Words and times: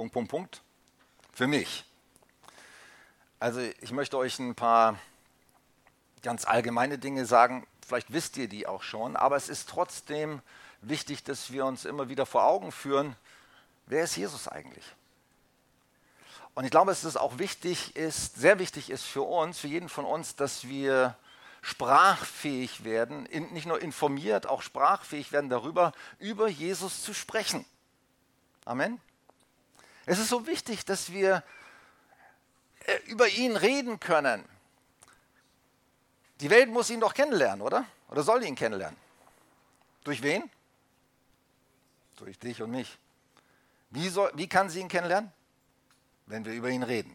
Punkt, 0.00 0.14
Punkt, 0.14 0.30
Punkt, 0.30 0.62
für 1.34 1.46
mich. 1.46 1.84
Also 3.38 3.60
ich 3.60 3.92
möchte 3.92 4.16
euch 4.16 4.38
ein 4.38 4.54
paar 4.54 4.98
ganz 6.22 6.46
allgemeine 6.46 6.96
Dinge 6.96 7.26
sagen. 7.26 7.66
Vielleicht 7.86 8.10
wisst 8.10 8.38
ihr 8.38 8.48
die 8.48 8.66
auch 8.66 8.82
schon, 8.82 9.14
aber 9.14 9.36
es 9.36 9.50
ist 9.50 9.68
trotzdem 9.68 10.40
wichtig, 10.80 11.22
dass 11.22 11.52
wir 11.52 11.66
uns 11.66 11.84
immer 11.84 12.08
wieder 12.08 12.24
vor 12.24 12.44
Augen 12.44 12.72
führen, 12.72 13.14
wer 13.84 14.04
ist 14.04 14.16
Jesus 14.16 14.48
eigentlich? 14.48 14.86
Und 16.54 16.64
ich 16.64 16.70
glaube, 16.70 16.92
dass 16.92 17.04
es 17.04 17.18
auch 17.18 17.36
wichtig 17.36 17.94
ist, 17.94 18.36
sehr 18.36 18.58
wichtig 18.58 18.88
ist 18.88 19.04
für 19.04 19.22
uns, 19.22 19.58
für 19.58 19.68
jeden 19.68 19.90
von 19.90 20.06
uns, 20.06 20.34
dass 20.34 20.66
wir 20.66 21.14
sprachfähig 21.60 22.84
werden, 22.84 23.24
nicht 23.52 23.66
nur 23.66 23.82
informiert, 23.82 24.46
auch 24.46 24.62
sprachfähig 24.62 25.30
werden 25.30 25.50
darüber, 25.50 25.92
über 26.18 26.48
Jesus 26.48 27.02
zu 27.02 27.12
sprechen. 27.12 27.66
Amen. 28.64 28.98
Es 30.06 30.18
ist 30.18 30.28
so 30.28 30.46
wichtig, 30.46 30.84
dass 30.84 31.12
wir 31.12 31.42
äh, 32.86 32.96
über 33.06 33.28
ihn 33.28 33.56
reden 33.56 34.00
können. 34.00 34.44
Die 36.40 36.50
Welt 36.50 36.70
muss 36.70 36.90
ihn 36.90 37.00
doch 37.00 37.14
kennenlernen, 37.14 37.60
oder? 37.60 37.84
Oder 38.08 38.22
soll 38.22 38.42
ihn 38.44 38.54
kennenlernen? 38.54 38.98
Durch 40.04 40.22
wen? 40.22 40.50
Durch 42.16 42.38
dich 42.38 42.62
und 42.62 42.70
mich. 42.70 42.98
Wie, 43.90 44.08
soll, 44.08 44.30
wie 44.34 44.48
kann 44.48 44.70
sie 44.70 44.80
ihn 44.80 44.88
kennenlernen? 44.88 45.30
Wenn 46.26 46.44
wir 46.44 46.52
über 46.52 46.70
ihn 46.70 46.82
reden. 46.82 47.14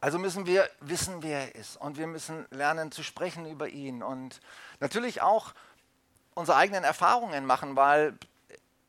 Also 0.00 0.18
müssen 0.18 0.46
wir 0.46 0.68
wissen, 0.80 1.22
wer 1.22 1.42
er 1.42 1.54
ist. 1.54 1.76
Und 1.76 1.96
wir 1.96 2.08
müssen 2.08 2.46
lernen 2.50 2.90
zu 2.90 3.04
sprechen 3.04 3.46
über 3.46 3.68
ihn. 3.68 4.02
Und 4.02 4.40
natürlich 4.80 5.22
auch 5.22 5.54
unsere 6.34 6.56
eigenen 6.56 6.82
Erfahrungen 6.82 7.46
machen, 7.46 7.76
weil 7.76 8.18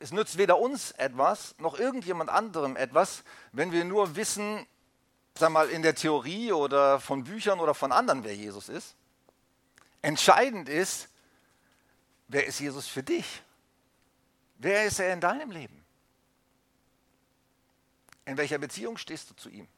es 0.03 0.11
nützt 0.11 0.37
weder 0.37 0.59
uns 0.59 0.91
etwas, 0.91 1.55
noch 1.59 1.79
irgendjemand 1.79 2.29
anderem 2.29 2.75
etwas, 2.75 3.23
wenn 3.53 3.71
wir 3.71 3.85
nur 3.85 4.17
wissen, 4.17 4.67
sag 5.33 5.49
mal, 5.51 5.69
in 5.69 5.81
der 5.81 5.95
Theorie 5.95 6.51
oder 6.51 6.99
von 6.99 7.23
Büchern 7.23 7.61
oder 7.61 7.73
von 7.73 7.93
anderen, 7.93 8.25
wer 8.25 8.35
Jesus 8.35 8.67
ist. 8.67 8.97
Entscheidend 10.01 10.67
ist, 10.67 11.07
wer 12.27 12.45
ist 12.45 12.59
Jesus 12.59 12.85
für 12.85 13.01
dich? 13.01 13.43
Wer 14.57 14.83
ist 14.83 14.99
er 14.99 15.13
in 15.13 15.21
deinem 15.21 15.51
Leben? 15.51 15.85
In 18.25 18.35
welcher 18.35 18.57
Beziehung 18.57 18.97
stehst 18.97 19.29
du 19.29 19.35
zu 19.35 19.49
ihm? 19.49 19.69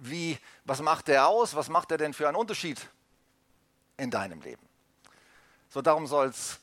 Wie, 0.00 0.36
was 0.64 0.82
macht 0.82 1.08
er 1.08 1.28
aus? 1.28 1.54
Was 1.54 1.68
macht 1.68 1.92
er 1.92 1.98
denn 1.98 2.12
für 2.12 2.26
einen 2.26 2.36
Unterschied 2.36 2.88
in 3.96 4.10
deinem 4.10 4.40
Leben? 4.40 4.68
So 5.68 5.80
darum 5.80 6.08
soll 6.08 6.26
es 6.26 6.58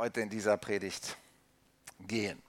heute 0.00 0.22
in 0.22 0.30
dieser 0.30 0.56
Predigt 0.56 1.18
gehen. 1.98 2.42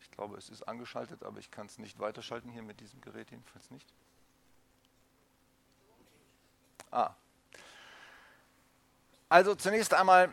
Ich 0.00 0.10
glaube, 0.12 0.38
es 0.38 0.48
ist 0.48 0.62
angeschaltet, 0.62 1.22
aber 1.22 1.40
ich 1.40 1.50
kann 1.50 1.66
es 1.66 1.76
nicht 1.76 1.98
weiterschalten 1.98 2.50
hier 2.50 2.62
mit 2.62 2.80
diesem 2.80 3.02
Gerät, 3.02 3.30
jedenfalls 3.30 3.70
nicht. 3.70 3.86
Ah. 6.90 7.14
Also 9.28 9.54
zunächst 9.56 9.92
einmal 9.92 10.32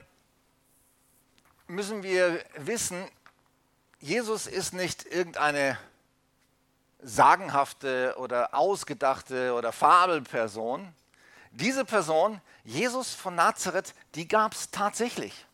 müssen 1.67 2.01
wir 2.01 2.45
wissen, 2.55 3.09
Jesus 3.99 4.47
ist 4.47 4.71
nicht 4.71 5.03
irgendeine 5.03 5.77
sagenhafte 7.01 8.15
oder 8.17 8.53
ausgedachte 8.53 9.53
oder 9.53 9.71
Fabelperson. 9.71 10.93
Diese 11.51 11.83
Person, 11.83 12.39
Jesus 12.63 13.13
von 13.13 13.35
Nazareth, 13.35 13.93
die 14.15 14.27
gab 14.27 14.53
es 14.53 14.71
tatsächlich. 14.71 15.45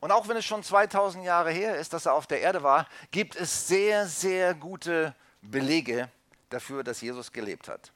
Und 0.00 0.12
auch 0.12 0.28
wenn 0.28 0.36
es 0.36 0.44
schon 0.44 0.62
2000 0.62 1.24
Jahre 1.24 1.50
her 1.50 1.76
ist, 1.76 1.92
dass 1.92 2.06
er 2.06 2.14
auf 2.14 2.26
der 2.26 2.40
Erde 2.40 2.62
war, 2.62 2.88
gibt 3.10 3.36
es 3.36 3.68
sehr, 3.68 4.06
sehr 4.06 4.54
gute 4.54 5.14
Belege 5.40 6.08
dafür, 6.50 6.84
dass 6.84 7.00
Jesus 7.00 7.32
gelebt 7.32 7.68
hat. 7.68 7.92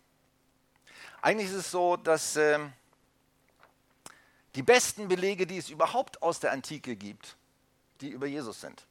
Eigentlich 1.21 1.49
ist 1.50 1.56
es 1.56 1.71
so, 1.71 1.97
dass 1.97 2.37
äh, 2.37 2.59
die 4.55 4.62
besten 4.62 5.09
Belege, 5.09 5.47
die 5.47 5.59
es 5.59 5.69
überhaupt 5.69 6.22
aus 6.22 6.41
der 6.41 6.53
Antike 6.53 6.97
gibt, 6.97 7.37
die 8.00 8.09
über 8.09 8.26
Jesus 8.26 8.60
sind 8.60 8.87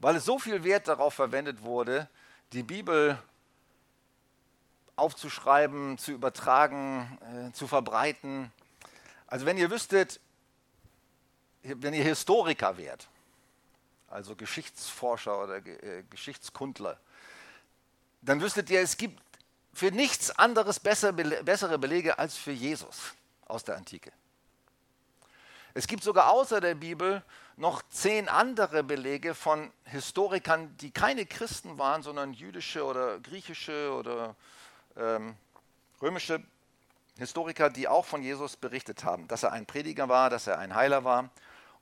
weil 0.00 0.16
es 0.16 0.24
so 0.24 0.38
viel 0.38 0.64
Wert 0.64 0.88
darauf 0.88 1.14
verwendet 1.14 1.62
wurde, 1.62 2.08
die 2.52 2.62
Bibel 2.62 3.18
aufzuschreiben, 4.96 5.98
zu 5.98 6.12
übertragen, 6.12 7.18
äh, 7.48 7.52
zu 7.52 7.66
verbreiten. 7.66 8.52
Also 9.26 9.46
wenn 9.46 9.56
ihr 9.56 9.70
wüsstet, 9.70 10.20
wenn 11.62 11.94
ihr 11.94 12.04
Historiker 12.04 12.76
wärt, 12.76 13.08
also 14.08 14.34
Geschichtsforscher 14.34 15.42
oder 15.42 15.64
äh, 15.66 16.02
Geschichtskundler, 16.10 16.98
dann 18.22 18.40
wüsstet 18.40 18.68
ihr, 18.70 18.80
es 18.80 18.96
gibt 18.96 19.22
für 19.72 19.90
nichts 19.90 20.30
anderes 20.30 20.80
bessere 20.80 21.12
Belege 21.78 22.18
als 22.18 22.36
für 22.36 22.50
Jesus 22.50 23.14
aus 23.46 23.64
der 23.64 23.76
Antike. 23.76 24.12
Es 25.74 25.86
gibt 25.86 26.02
sogar 26.02 26.30
außer 26.30 26.60
der 26.60 26.74
Bibel 26.74 27.22
noch 27.56 27.82
zehn 27.90 28.28
andere 28.28 28.82
Belege 28.82 29.34
von 29.34 29.70
Historikern, 29.84 30.76
die 30.78 30.90
keine 30.90 31.26
Christen 31.26 31.78
waren, 31.78 32.02
sondern 32.02 32.32
jüdische 32.32 32.84
oder 32.84 33.20
griechische 33.20 33.92
oder 33.92 34.34
ähm, 34.96 35.36
römische 36.00 36.42
Historiker, 37.18 37.70
die 37.70 37.86
auch 37.86 38.06
von 38.06 38.22
Jesus 38.22 38.56
berichtet 38.56 39.04
haben, 39.04 39.28
dass 39.28 39.42
er 39.42 39.52
ein 39.52 39.66
Prediger 39.66 40.08
war, 40.08 40.30
dass 40.30 40.46
er 40.46 40.58
ein 40.58 40.74
Heiler 40.74 41.04
war 41.04 41.30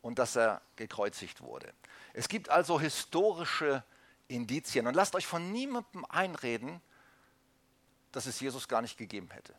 und 0.03 0.19
dass 0.19 0.37
er 0.37 0.61
gekreuzigt 0.77 1.43
wurde. 1.43 1.73
Es 2.13 2.29
gibt 2.29 2.49
also 2.49 2.81
historische 2.81 3.85
Indizien 4.27 4.87
und 4.87 4.95
lasst 4.95 5.15
euch 5.15 5.27
von 5.27 5.53
niemandem 5.53 6.05
einreden, 6.07 6.81
dass 8.13 8.27
es 8.27 8.41
Jesus 8.41 8.69
gar 8.69 8.83
nicht 8.83 8.99
gegeben 8.99 9.31
hätte. 9.31 9.55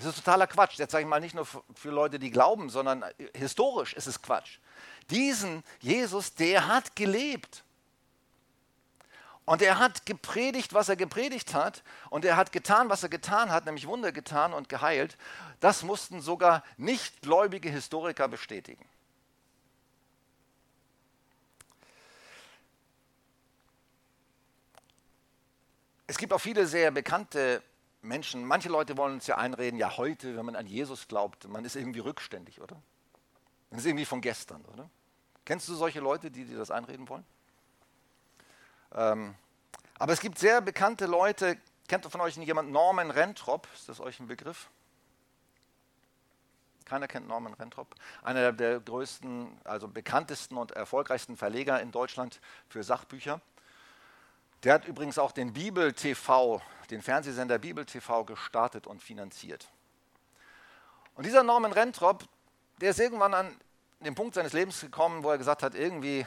Das 0.00 0.08
ist 0.08 0.24
totaler 0.24 0.46
Quatsch. 0.46 0.78
Jetzt 0.78 0.92
sage 0.92 1.02
ich 1.02 1.08
mal 1.08 1.20
nicht 1.20 1.34
nur 1.34 1.46
für 1.46 1.90
Leute, 1.90 2.18
die 2.18 2.30
glauben, 2.30 2.70
sondern 2.70 3.04
historisch 3.34 3.94
ist 3.94 4.06
es 4.06 4.20
Quatsch 4.20 4.58
diesen 5.10 5.64
Jesus, 5.80 6.34
der 6.34 6.68
hat 6.68 6.96
gelebt. 6.96 7.64
Und 9.44 9.62
er 9.62 9.78
hat 9.78 10.06
gepredigt, 10.06 10.74
was 10.74 10.88
er 10.88 10.96
gepredigt 10.96 11.54
hat. 11.54 11.82
Und 12.08 12.24
er 12.24 12.36
hat 12.36 12.52
getan, 12.52 12.88
was 12.88 13.02
er 13.02 13.08
getan 13.08 13.50
hat, 13.50 13.66
nämlich 13.66 13.86
Wunder 13.86 14.12
getan 14.12 14.52
und 14.52 14.68
geheilt. 14.68 15.16
Das 15.58 15.82
mussten 15.82 16.20
sogar 16.20 16.62
nichtgläubige 16.76 17.68
Historiker 17.68 18.28
bestätigen. 18.28 18.84
Es 26.06 26.18
gibt 26.18 26.32
auch 26.32 26.40
viele 26.40 26.66
sehr 26.66 26.90
bekannte 26.90 27.62
Menschen. 28.02 28.44
Manche 28.44 28.68
Leute 28.68 28.96
wollen 28.96 29.14
uns 29.14 29.26
ja 29.26 29.36
einreden, 29.36 29.78
ja 29.78 29.96
heute, 29.96 30.36
wenn 30.36 30.46
man 30.46 30.56
an 30.56 30.66
Jesus 30.66 31.08
glaubt, 31.08 31.48
man 31.48 31.64
ist 31.64 31.76
irgendwie 31.76 32.00
rückständig, 32.00 32.60
oder? 32.60 32.80
Das 33.70 33.80
ist 33.80 33.86
irgendwie 33.86 34.04
von 34.04 34.20
gestern, 34.20 34.64
oder? 34.66 34.88
Kennst 35.44 35.68
du 35.68 35.74
solche 35.74 36.00
Leute, 36.00 36.30
die 36.30 36.44
dir 36.44 36.58
das 36.58 36.70
einreden 36.70 37.08
wollen? 37.08 37.24
Ähm, 38.94 39.34
aber 39.98 40.12
es 40.12 40.20
gibt 40.20 40.38
sehr 40.38 40.60
bekannte 40.60 41.06
Leute. 41.06 41.58
Kennt 41.88 42.06
von 42.06 42.20
euch 42.20 42.36
jemand 42.36 42.70
Norman 42.70 43.10
Rentrop? 43.10 43.68
Ist 43.74 43.88
das 43.88 44.00
euch 44.00 44.20
ein 44.20 44.26
Begriff? 44.26 44.70
Keiner 46.84 47.06
kennt 47.06 47.28
Norman 47.28 47.54
Rentrop. 47.54 47.94
Einer 48.22 48.52
der 48.52 48.80
größten, 48.80 49.60
also 49.64 49.86
bekanntesten 49.86 50.56
und 50.56 50.72
erfolgreichsten 50.72 51.36
Verleger 51.36 51.80
in 51.80 51.92
Deutschland 51.92 52.40
für 52.68 52.82
Sachbücher. 52.82 53.40
Der 54.64 54.74
hat 54.74 54.86
übrigens 54.86 55.18
auch 55.18 55.32
den 55.32 55.52
Bibel 55.52 55.92
TV, 55.92 56.60
den 56.90 57.02
Fernsehsender 57.02 57.58
Bibel 57.58 57.84
TV 57.84 58.24
gestartet 58.24 58.86
und 58.86 59.02
finanziert. 59.02 59.68
Und 61.14 61.26
dieser 61.26 61.42
Norman 61.42 61.72
Rentrop, 61.72 62.24
der 62.80 62.90
ist 62.90 63.00
irgendwann 63.00 63.34
an 63.34 63.56
den 64.00 64.14
Punkt 64.14 64.34
seines 64.34 64.52
Lebens 64.52 64.80
gekommen, 64.80 65.22
wo 65.22 65.30
er 65.30 65.38
gesagt 65.38 65.62
hat, 65.62 65.74
irgendwie 65.74 66.26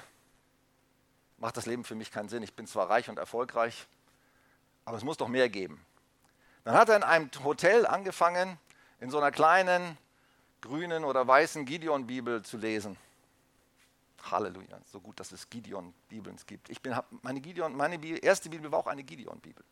macht 1.38 1.58
das 1.58 1.66
Leben 1.66 1.84
für 1.84 1.96
mich 1.96 2.12
keinen 2.12 2.30
Sinn. 2.30 2.44
Ich 2.44 2.54
bin 2.54 2.68
zwar 2.68 2.90
reich 2.90 3.10
und 3.10 3.18
erfolgreich, 3.18 3.88
aber 4.86 4.98
es 4.98 5.04
muss 5.04 5.18
doch 5.18 5.28
mehr 5.28 5.50
geben. 5.50 5.84
Dann 6.64 6.76
hat 6.76 6.90
er 6.90 6.96
in 6.96 7.04
einem 7.04 7.30
Hotel 7.44 7.86
angefangen, 7.86 8.58
in 9.00 9.10
so 9.10 9.18
einer 9.18 9.32
kleinen 9.32 9.98
grünen 10.62 11.04
oder 11.04 11.28
weißen 11.28 11.66
Gideon-Bibel 11.66 12.44
zu 12.44 12.58
lesen. 12.58 12.96
Halleluja, 14.32 14.80
so 14.86 15.02
gut, 15.02 15.20
dass 15.20 15.34
es 15.34 15.50
Gideon-Bibeln 15.50 16.38
gibt. 16.48 16.70
Ich 16.70 16.82
bin, 16.82 16.96
meine, 17.22 17.42
Gideon, 17.42 17.76
meine 17.76 18.02
erste 18.20 18.50
Bibel 18.50 18.72
war 18.72 18.80
auch 18.80 18.88
eine 18.88 19.04
Gideon-Bibel. 19.04 19.66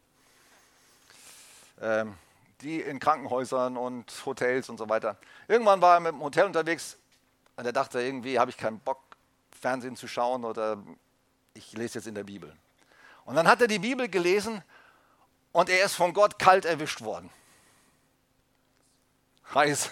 Ähm, 1.82 2.16
die 2.62 2.80
in 2.80 3.00
Krankenhäusern 3.00 3.76
und 3.76 4.14
Hotels 4.26 4.70
und 4.70 4.78
so 4.78 4.88
weiter. 4.88 5.18
Irgendwann 5.48 5.82
war 5.82 5.96
er 5.96 6.00
mit 6.00 6.12
dem 6.12 6.22
Hotel 6.22 6.46
unterwegs, 6.46 6.98
und 7.56 7.66
er 7.66 7.74
dachte, 7.74 8.02
irgendwie 8.02 8.40
habe 8.40 8.50
ich 8.52 8.58
keinen 8.58 8.80
Bock, 8.80 9.00
Fernsehen 9.60 9.96
zu 9.96 10.08
schauen 10.08 10.46
oder 10.46 10.82
ich 11.54 11.74
lese 11.74 12.00
jetzt 12.00 12.08
in 12.08 12.16
der 12.16 12.24
Bibel. 12.24 12.56
Und 13.26 13.36
dann 13.36 13.48
hat 13.48 13.62
er 13.62 13.68
die 13.68 13.80
Bibel 13.80 14.10
gelesen 14.10 14.64
und 15.52 15.70
er 15.70 15.86
ist 15.86 15.96
von 15.96 16.14
Gott 16.14 16.40
kalt 16.40 16.66
erwischt 16.66 17.02
worden. 17.02 17.30
Heiß. 19.54 19.92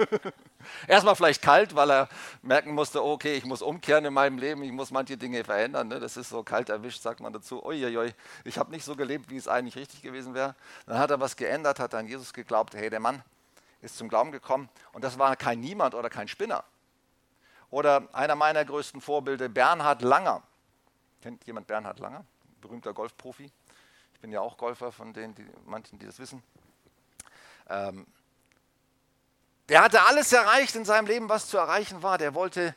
Erstmal 0.86 1.16
vielleicht 1.16 1.42
kalt, 1.42 1.74
weil 1.74 1.90
er 1.90 2.08
merken 2.42 2.74
musste, 2.74 3.02
okay, 3.02 3.34
ich 3.34 3.44
muss 3.44 3.62
umkehren 3.62 4.04
in 4.04 4.12
meinem 4.12 4.38
Leben, 4.38 4.62
ich 4.62 4.72
muss 4.72 4.90
manche 4.90 5.16
Dinge 5.16 5.44
verändern. 5.44 5.88
Ne? 5.88 6.00
Das 6.00 6.16
ist 6.16 6.28
so 6.28 6.42
kalt 6.42 6.68
erwischt, 6.68 7.02
sagt 7.02 7.20
man 7.20 7.32
dazu. 7.32 7.64
Uiuiui, 7.64 8.12
ich 8.44 8.58
habe 8.58 8.70
nicht 8.70 8.84
so 8.84 8.96
gelebt, 8.96 9.30
wie 9.30 9.36
es 9.36 9.48
eigentlich 9.48 9.76
richtig 9.76 10.02
gewesen 10.02 10.34
wäre. 10.34 10.54
Dann 10.86 10.98
hat 10.98 11.10
er 11.10 11.20
was 11.20 11.36
geändert, 11.36 11.78
hat 11.78 11.94
an 11.94 12.06
Jesus 12.06 12.32
geglaubt. 12.32 12.74
Hey, 12.74 12.90
der 12.90 13.00
Mann 13.00 13.22
ist 13.82 13.96
zum 13.96 14.08
Glauben 14.08 14.32
gekommen. 14.32 14.68
Und 14.92 15.04
das 15.04 15.18
war 15.18 15.34
kein 15.36 15.60
Niemand 15.60 15.94
oder 15.94 16.10
kein 16.10 16.28
Spinner. 16.28 16.64
Oder 17.70 18.08
einer 18.12 18.34
meiner 18.34 18.64
größten 18.64 19.00
Vorbilder, 19.00 19.48
Bernhard 19.48 20.02
Langer. 20.02 20.42
Kennt 21.22 21.46
jemand 21.46 21.66
Bernhard 21.66 21.98
Langer? 22.00 22.24
Berühmter 22.60 22.92
Golfprofi. 22.92 23.50
Ich 24.14 24.20
bin 24.20 24.32
ja 24.32 24.40
auch 24.40 24.56
Golfer, 24.56 24.92
von 24.92 25.12
denen 25.12 25.34
die, 25.34 25.46
manchen, 25.64 25.98
die 25.98 26.06
das 26.06 26.18
wissen. 26.18 26.42
Ähm, 27.68 28.06
der 29.70 29.82
hatte 29.82 30.04
alles 30.04 30.32
erreicht 30.32 30.74
in 30.74 30.84
seinem 30.84 31.06
Leben, 31.06 31.28
was 31.28 31.48
zu 31.48 31.56
erreichen 31.56 32.02
war. 32.02 32.18
Der 32.18 32.34
wollte 32.34 32.74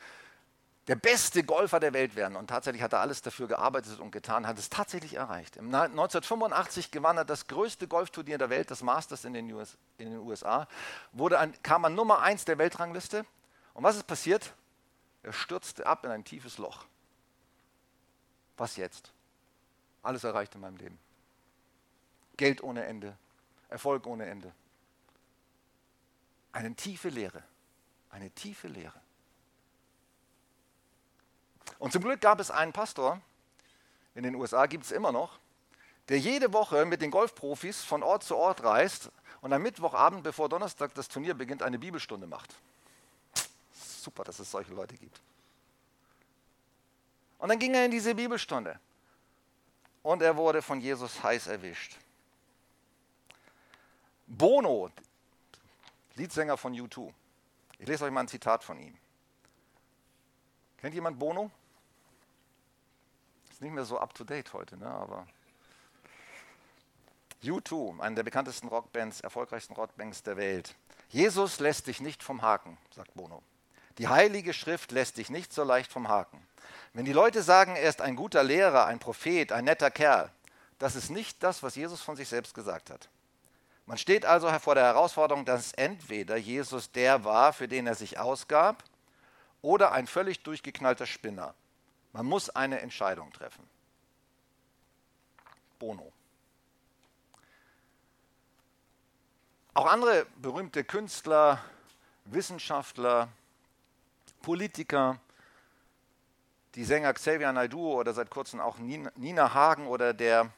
der 0.88 0.96
beste 0.96 1.44
Golfer 1.44 1.80
der 1.80 1.92
Welt 1.92 2.16
werden. 2.16 2.36
Und 2.36 2.48
tatsächlich 2.48 2.84
hat 2.84 2.94
er 2.94 3.00
alles 3.00 3.24
dafür 3.24 3.48
gearbeitet 3.48 4.00
und 4.00 4.12
getan, 4.12 4.46
hat 4.46 4.60
es 4.60 4.70
tatsächlich 4.70 5.16
erreicht. 5.16 5.58
1985 5.58 6.92
gewann 6.92 7.18
er 7.18 7.26
das 7.26 7.48
größte 7.48 7.88
Golfturnier 7.88 8.38
der 8.38 8.52
Welt, 8.52 8.70
das 8.70 8.84
Masters 8.84 9.26
in 9.26 9.34
den, 9.34 9.52
US, 9.52 9.76
in 9.98 10.12
den 10.12 10.20
USA, 10.20 10.68
wurde 11.14 11.40
an, 11.40 11.54
kam 11.64 11.84
an 11.86 11.96
Nummer 11.96 12.22
1 12.22 12.46
der 12.46 12.60
Weltrangliste. 12.60 13.26
Und 13.74 13.84
was 13.84 13.96
ist 13.96 14.06
passiert? 14.06 14.54
Er 15.24 15.34
stürzte 15.34 15.88
ab 15.88 16.06
in 16.06 16.12
ein 16.12 16.24
tiefes 16.24 16.60
Loch. 16.60 16.86
Was 18.56 18.76
jetzt? 18.76 19.12
Alles 20.04 20.24
erreicht 20.24 20.54
in 20.54 20.62
meinem 20.62 20.78
Leben. 20.78 21.00
Geld 22.38 22.62
ohne 22.62 22.86
Ende, 22.86 23.18
Erfolg 23.70 24.06
ohne 24.06 24.26
Ende. 24.26 24.52
Eine 26.54 26.74
tiefe 26.76 27.10
Lehre. 27.10 27.44
Eine 28.10 28.30
tiefe 28.30 28.68
Lehre. 28.68 29.02
Und 31.80 31.92
zum 31.92 32.04
Glück 32.04 32.22
gab 32.22 32.40
es 32.40 32.52
einen 32.52 32.72
Pastor, 32.72 33.20
in 34.16 34.24
den 34.24 34.36
USA 34.36 34.68
gibt 34.68 34.86
es 34.86 34.92
immer 34.92 35.12
noch, 35.12 35.40
der 36.10 36.20
jede 36.20 36.54
Woche 36.54 36.86
mit 36.86 37.02
den 37.02 37.12
Golfprofis 37.12 37.84
von 37.84 38.04
Ort 38.04 38.24
zu 38.24 38.36
Ort 38.36 38.64
reist 38.64 39.10
und 39.42 39.52
am 39.52 39.62
Mittwochabend, 39.62 40.24
bevor 40.24 40.48
Donnerstag 40.50 40.94
das 40.94 41.08
Turnier 41.08 41.34
beginnt, 41.34 41.64
eine 41.64 41.80
Bibelstunde 41.80 42.28
macht. 42.28 42.54
Super, 43.74 44.24
dass 44.24 44.40
es 44.40 44.52
solche 44.52 44.74
Leute 44.74 44.96
gibt. 44.96 45.20
Und 47.40 47.50
dann 47.50 47.60
ging 47.60 47.74
er 47.74 47.86
in 47.86 47.92
diese 47.92 48.14
Bibelstunde 48.16 48.80
und 50.04 50.22
er 50.22 50.38
wurde 50.38 50.62
von 50.62 50.80
Jesus 50.80 51.24
heiß 51.24 51.48
erwischt. 51.48 51.98
Bono, 54.28 54.92
Leadsänger 56.16 56.58
von 56.58 56.74
U2. 56.74 57.12
Ich 57.80 57.88
lese 57.88 58.06
euch 58.06 58.12
mal 58.12 58.22
ein 58.22 58.28
Zitat 58.28 58.64
von 58.64 58.80
ihm. 58.80 58.98
Kennt 60.78 60.94
jemand 60.94 61.18
Bono? 61.18 61.50
Ist 63.50 63.62
nicht 63.62 63.74
mehr 63.74 63.86
so 63.86 64.00
up 64.00 64.14
to 64.14 64.24
date 64.24 64.52
heute, 64.54 64.78
ne? 64.78 64.88
aber. 64.88 65.28
U2, 67.44 68.00
eine 68.00 68.16
der 68.16 68.24
bekanntesten 68.24 68.68
Rockbands, 68.68 69.22
erfolgreichsten 69.22 69.74
Rockbands 69.74 70.24
der 70.24 70.38
Welt. 70.38 70.76
Jesus 71.10 71.60
lässt 71.60 71.88
dich 71.88 72.00
nicht 72.00 72.24
vom 72.24 72.42
Haken, 72.42 72.78
sagt 72.92 73.14
Bono. 73.14 73.44
Die 73.98 74.08
Heilige 74.08 74.54
Schrift 74.54 74.92
lässt 74.92 75.18
dich 75.18 75.30
nicht 75.30 75.54
so 75.54 75.64
leicht 75.64 75.92
vom 75.92 76.08
Haken. 76.08 76.46
Wenn 76.94 77.06
die 77.06 77.14
Leute 77.14 77.44
sagen, 77.44 77.76
er 77.76 77.90
ist 77.90 78.02
ein 78.02 78.16
guter 78.16 78.44
Lehrer, 78.44 78.86
ein 78.86 79.00
Prophet, 79.00 79.52
ein 79.52 79.66
netter 79.66 79.92
Kerl, 79.92 80.32
das 80.80 80.96
ist 80.96 81.10
nicht 81.10 81.44
das, 81.44 81.64
was 81.64 81.76
Jesus 81.76 82.02
von 82.02 82.16
sich 82.16 82.28
selbst 82.28 82.54
gesagt 82.54 82.90
hat. 82.90 83.10
Man 83.86 83.98
steht 83.98 84.26
also 84.26 84.50
vor 84.60 84.76
der 84.76 84.86
Herausforderung, 84.86 85.46
dass 85.46 85.74
entweder 85.74 86.38
Jesus 86.38 86.92
der 86.92 87.24
war, 87.26 87.52
für 87.52 87.68
den 87.68 87.86
er 87.86 87.96
sich 87.96 88.18
ausgab, 88.18 88.84
oder 89.62 89.92
ein 89.92 90.08
völlig 90.08 90.44
durchgeknallter 90.44 91.06
Spinner. 91.06 91.54
Man 92.12 92.26
muss 92.26 92.50
eine 92.50 92.80
Entscheidung 92.80 93.32
treffen. 93.34 93.68
Bono. 95.80 96.12
Auch 99.74 99.88
andere 99.88 100.28
berühmte 100.38 100.84
Künstler, 100.84 101.64
Wissenschaftler, 102.26 103.28
Politiker, 104.42 105.20
die 106.76 106.84
Sänger 106.84 107.14
Xavier 107.14 107.52
Naidoo 107.52 108.00
oder 108.00 108.14
seit 108.14 108.30
kurzem 108.30 108.60
auch 108.60 108.78
Nina 108.78 109.54
Hagen 109.54 109.88
oder 109.88 110.14
der 110.14 110.52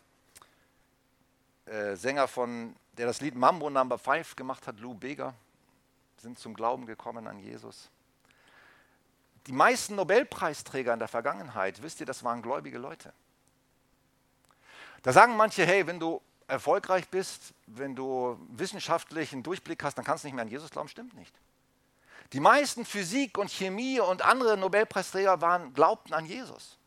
äh, 1.65 1.95
Sänger 1.95 2.27
von 2.27 2.75
der 2.97 3.07
das 3.07 3.21
Lied 3.21 3.35
Mambo 3.35 3.69
Number 3.69 3.97
5 3.97 4.35
gemacht 4.35 4.67
hat, 4.67 4.79
Lou 4.79 4.93
Bega, 4.93 5.33
sind 6.17 6.39
zum 6.39 6.53
Glauben 6.53 6.85
gekommen 6.85 7.27
an 7.27 7.39
Jesus. 7.39 7.89
Die 9.47 9.51
meisten 9.51 9.95
Nobelpreisträger 9.95 10.93
in 10.93 10.99
der 10.99 11.07
Vergangenheit, 11.07 11.81
wisst 11.81 11.99
ihr, 11.99 12.05
das 12.05 12.23
waren 12.23 12.41
gläubige 12.41 12.77
Leute. 12.77 13.13
Da 15.03 15.13
sagen 15.13 15.37
manche, 15.37 15.65
hey, 15.65 15.85
wenn 15.85 15.99
du 15.99 16.21
erfolgreich 16.47 17.07
bist, 17.09 17.53
wenn 17.67 17.95
du 17.95 18.39
wissenschaftlichen 18.49 19.43
Durchblick 19.43 19.83
hast, 19.83 19.97
dann 19.97 20.05
kannst 20.05 20.23
du 20.23 20.27
nicht 20.27 20.35
mehr 20.35 20.43
an 20.43 20.49
Jesus 20.49 20.71
glauben. 20.71 20.89
Stimmt 20.89 21.13
nicht. 21.13 21.33
Die 22.33 22.39
meisten 22.39 22.85
Physik 22.85 23.37
und 23.37 23.51
Chemie 23.51 23.99
und 23.99 24.23
andere 24.23 24.57
Nobelpreisträger 24.57 25.41
waren, 25.41 25.73
glaubten 25.73 26.13
an 26.13 26.25
Jesus. 26.25 26.77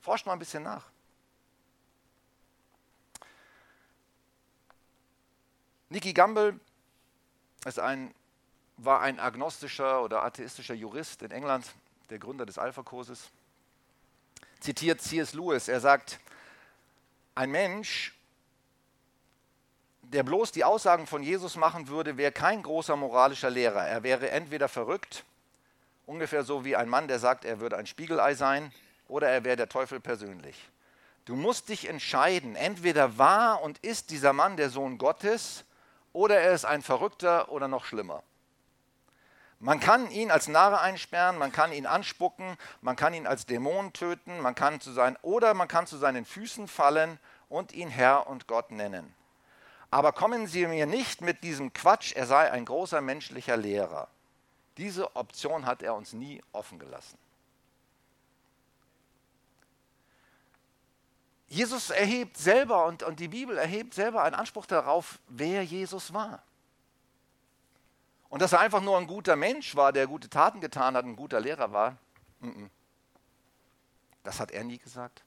Forscht 0.00 0.26
mal 0.26 0.34
ein 0.34 0.38
bisschen 0.38 0.62
nach. 0.62 0.84
Nicky 5.90 6.12
Gamble 6.12 6.60
ist 7.64 7.78
ein, 7.78 8.14
war 8.76 9.00
ein 9.00 9.18
agnostischer 9.18 10.02
oder 10.02 10.22
atheistischer 10.22 10.74
Jurist 10.74 11.22
in 11.22 11.30
England, 11.30 11.64
der 12.10 12.18
Gründer 12.18 12.44
des 12.44 12.58
Alpha-Kurses. 12.58 13.30
Zitiert 14.60 15.00
C.S. 15.00 15.32
Lewis, 15.32 15.68
er 15.68 15.80
sagt, 15.80 16.20
ein 17.34 17.50
Mensch, 17.50 18.14
der 20.02 20.22
bloß 20.24 20.52
die 20.52 20.64
Aussagen 20.64 21.06
von 21.06 21.22
Jesus 21.22 21.56
machen 21.56 21.88
würde, 21.88 22.16
wäre 22.16 22.32
kein 22.32 22.62
großer 22.62 22.96
moralischer 22.96 23.50
Lehrer. 23.50 23.86
Er 23.86 24.02
wäre 24.02 24.30
entweder 24.30 24.68
verrückt, 24.68 25.24
ungefähr 26.06 26.42
so 26.44 26.64
wie 26.64 26.76
ein 26.76 26.88
Mann, 26.88 27.08
der 27.08 27.18
sagt, 27.18 27.44
er 27.44 27.60
würde 27.60 27.76
ein 27.76 27.86
Spiegelei 27.86 28.34
sein, 28.34 28.72
oder 29.06 29.28
er 29.28 29.44
wäre 29.44 29.56
der 29.56 29.68
Teufel 29.68 30.00
persönlich. 30.00 30.68
Du 31.24 31.34
musst 31.34 31.68
dich 31.68 31.88
entscheiden, 31.88 32.56
entweder 32.56 33.16
war 33.16 33.62
und 33.62 33.78
ist 33.78 34.10
dieser 34.10 34.32
Mann 34.32 34.56
der 34.56 34.70
Sohn 34.70 34.98
Gottes 34.98 35.64
oder 36.18 36.40
er 36.40 36.52
ist 36.52 36.64
ein 36.64 36.82
Verrückter 36.82 37.48
oder 37.52 37.68
noch 37.68 37.84
schlimmer. 37.84 38.24
Man 39.60 39.78
kann 39.78 40.10
ihn 40.10 40.32
als 40.32 40.48
Narre 40.48 40.80
einsperren, 40.80 41.38
man 41.38 41.52
kann 41.52 41.72
ihn 41.72 41.86
anspucken, 41.86 42.56
man 42.80 42.96
kann 42.96 43.14
ihn 43.14 43.24
als 43.24 43.46
Dämon 43.46 43.92
töten, 43.92 44.40
man 44.40 44.56
kann 44.56 44.80
zu 44.80 44.90
sein 44.90 45.16
oder 45.22 45.54
man 45.54 45.68
kann 45.68 45.86
zu 45.86 45.96
seinen 45.96 46.24
Füßen 46.24 46.66
fallen 46.66 47.20
und 47.48 47.70
ihn 47.70 47.88
Herr 47.88 48.26
und 48.26 48.48
Gott 48.48 48.72
nennen. 48.72 49.14
Aber 49.92 50.10
kommen 50.10 50.48
Sie 50.48 50.66
mir 50.66 50.86
nicht 50.86 51.20
mit 51.20 51.44
diesem 51.44 51.72
Quatsch, 51.72 52.12
er 52.14 52.26
sei 52.26 52.50
ein 52.50 52.64
großer 52.64 53.00
menschlicher 53.00 53.56
Lehrer. 53.56 54.08
Diese 54.76 55.14
Option 55.14 55.66
hat 55.66 55.82
er 55.82 55.94
uns 55.94 56.12
nie 56.14 56.42
offen 56.50 56.80
gelassen. 56.80 57.16
Jesus 61.48 61.90
erhebt 61.90 62.36
selber 62.36 62.86
und, 62.86 63.02
und 63.02 63.20
die 63.20 63.28
Bibel 63.28 63.56
erhebt 63.56 63.94
selber 63.94 64.22
einen 64.22 64.34
Anspruch 64.34 64.66
darauf, 64.66 65.18
wer 65.28 65.64
Jesus 65.64 66.12
war. 66.12 66.42
Und 68.28 68.42
dass 68.42 68.52
er 68.52 68.60
einfach 68.60 68.82
nur 68.82 68.98
ein 68.98 69.06
guter 69.06 69.36
Mensch 69.36 69.74
war, 69.74 69.92
der 69.92 70.06
gute 70.06 70.28
Taten 70.28 70.60
getan 70.60 70.94
hat, 70.94 71.06
ein 71.06 71.16
guter 71.16 71.40
Lehrer 71.40 71.72
war, 71.72 71.96
das 74.22 74.40
hat 74.40 74.50
er 74.50 74.64
nie 74.64 74.78
gesagt. 74.78 75.24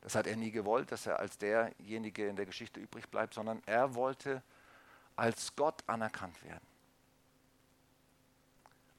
Das 0.00 0.14
hat 0.14 0.26
er 0.26 0.36
nie 0.36 0.50
gewollt, 0.50 0.90
dass 0.90 1.04
er 1.06 1.18
als 1.18 1.36
derjenige 1.36 2.26
in 2.26 2.36
der 2.36 2.46
Geschichte 2.46 2.80
übrig 2.80 3.08
bleibt, 3.10 3.34
sondern 3.34 3.62
er 3.66 3.94
wollte 3.94 4.42
als 5.16 5.54
Gott 5.54 5.82
anerkannt 5.86 6.42
werden. 6.44 6.66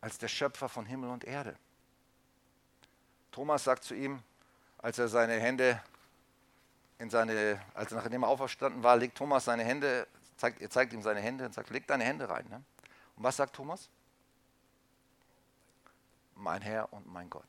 Als 0.02 0.20
der 0.20 0.28
Schöpfer 0.28 0.70
von 0.70 0.86
Himmel 0.86 1.10
und 1.10 1.24
Erde. 1.24 1.58
Thomas 3.32 3.64
sagt 3.64 3.84
zu 3.84 3.96
ihm, 3.96 4.22
als 4.82 4.98
er 4.98 5.08
seine 5.08 5.34
Hände 5.34 5.82
in 7.00 7.10
seine, 7.10 7.62
als 7.74 7.92
nachdem 7.92 8.24
er 8.24 8.30
auferstanden 8.30 8.84
war, 8.84 8.98
legt 8.98 9.18
Thomas 9.18 9.46
seine 9.46 9.64
Hände, 9.64 10.06
zeigt, 10.36 10.62
er 10.62 10.70
zeigt 10.70 10.92
ihm 10.94 11.02
seine 11.02 11.22
Hände 11.22 11.46
und 11.46 11.54
sagt, 11.54 11.70
leg 11.70 11.88
deine 11.88 12.04
Hände 12.04 12.30
rein. 12.30 12.46
Ne? 12.50 12.62
Und 13.16 13.24
was 13.24 13.38
sagt 13.38 13.56
Thomas? 13.56 13.90
Mein 16.36 16.62
Herr 16.62 16.92
und 16.92 17.08
mein 17.08 17.30
Gott. 17.30 17.48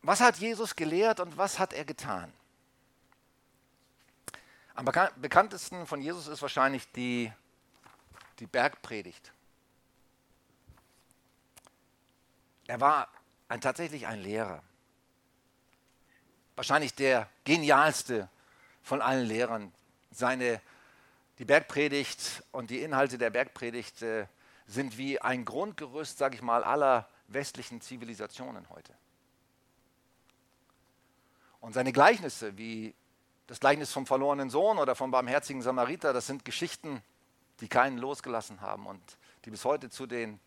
Was 0.00 0.20
hat 0.20 0.36
Jesus 0.36 0.76
gelehrt 0.76 1.20
und 1.20 1.36
was 1.38 1.58
hat 1.58 1.72
er 1.72 1.84
getan? 1.84 2.32
Am 4.74 4.84
bekanntesten 5.16 5.86
von 5.86 6.02
Jesus 6.02 6.26
ist 6.26 6.42
wahrscheinlich 6.42 6.90
die, 6.92 7.32
die 8.38 8.46
Bergpredigt. 8.46 9.33
Er 12.66 12.80
war 12.80 13.08
ein, 13.48 13.60
tatsächlich 13.60 14.06
ein 14.06 14.20
Lehrer. 14.20 14.62
wahrscheinlich 16.56 16.94
der 16.94 17.28
genialste 17.44 18.28
von 18.82 19.02
allen 19.02 19.26
Lehrern. 19.26 19.72
Seine, 20.12 20.60
die 21.38 21.44
Bergpredigt 21.44 22.44
und 22.52 22.70
die 22.70 22.80
Inhalte 22.80 23.18
der 23.18 23.30
Bergpredigt 23.30 24.02
äh, 24.02 24.26
sind 24.66 24.96
wie 24.96 25.20
ein 25.20 25.44
Grundgerüst, 25.44 26.16
sage 26.16 26.36
ich 26.36 26.42
mal, 26.42 26.62
aller 26.62 27.08
westlichen 27.26 27.80
Zivilisationen 27.80 28.68
heute. 28.70 28.94
Und 31.60 31.72
seine 31.72 31.92
Gleichnisse, 31.92 32.56
wie 32.56 32.94
das 33.46 33.60
Gleichnis 33.60 33.92
vom 33.92 34.06
verlorenen 34.06 34.48
Sohn 34.48 34.78
oder 34.78 34.94
vom 34.94 35.10
barmherzigen 35.10 35.62
Samariter, 35.62 36.12
das 36.12 36.26
sind 36.26 36.44
Geschichten, 36.44 37.02
die 37.60 37.68
keinen 37.68 37.98
losgelassen 37.98 38.60
haben 38.60 38.86
und 38.86 39.02
die 39.44 39.50
bis 39.50 39.64
heute 39.64 39.90
zu 39.90 40.06
den 40.06 40.40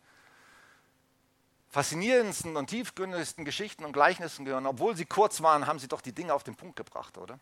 faszinierendsten 1.78 2.56
und 2.56 2.66
tiefgründigsten 2.66 3.44
Geschichten 3.44 3.84
und 3.84 3.92
Gleichnissen 3.92 4.44
gehören. 4.44 4.66
Obwohl 4.66 4.96
sie 4.96 5.04
kurz 5.04 5.42
waren, 5.42 5.68
haben 5.68 5.78
sie 5.78 5.86
doch 5.86 6.00
die 6.00 6.10
Dinge 6.10 6.34
auf 6.34 6.42
den 6.42 6.56
Punkt 6.56 6.74
gebracht, 6.74 7.16
oder? 7.16 7.38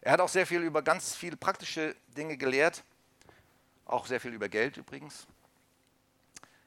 Er 0.00 0.10
hat 0.10 0.20
auch 0.20 0.28
sehr 0.28 0.44
viel 0.44 0.62
über 0.62 0.82
ganz 0.82 1.14
viele 1.14 1.36
praktische 1.36 1.94
Dinge 2.08 2.36
gelehrt, 2.36 2.82
auch 3.84 4.06
sehr 4.06 4.20
viel 4.20 4.32
über 4.32 4.48
Geld 4.48 4.78
übrigens, 4.78 5.28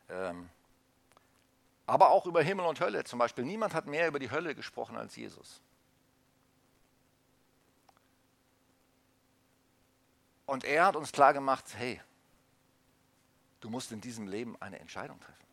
ähm, 0.08 0.50
aber 1.86 2.12
auch 2.12 2.26
über 2.28 2.42
Himmel 2.42 2.66
und 2.66 2.80
Hölle 2.80 3.04
zum 3.04 3.20
Beispiel. 3.20 3.44
Niemand 3.44 3.74
hat 3.74 3.88
mehr 3.88 4.08
über 4.08 4.20
die 4.20 4.32
Hölle 4.32 4.56
gesprochen 4.56 4.96
als 4.96 5.18
Jesus. 5.18 5.60
Und 10.46 10.64
er 10.64 10.86
hat 10.86 10.96
uns 10.96 11.12
klar 11.12 11.34
gemacht, 11.34 11.66
hey, 11.76 12.00
du 13.66 13.72
musst 13.72 13.92
in 13.92 14.00
diesem 14.00 14.28
Leben 14.28 14.56
eine 14.62 14.78
Entscheidung 14.80 15.20
treffen. 15.20 15.48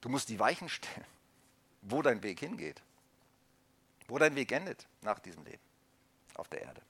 Du 0.00 0.08
musst 0.08 0.28
die 0.28 0.38
Weichen 0.38 0.68
stellen, 0.68 1.04
wo 1.82 2.02
dein 2.02 2.22
Weg 2.22 2.38
hingeht, 2.38 2.80
wo 4.06 4.16
dein 4.16 4.36
Weg 4.36 4.52
endet 4.52 4.86
nach 5.00 5.18
diesem 5.18 5.44
Leben 5.44 5.62
auf 6.34 6.46
der 6.46 6.62
Erde. 6.62 6.80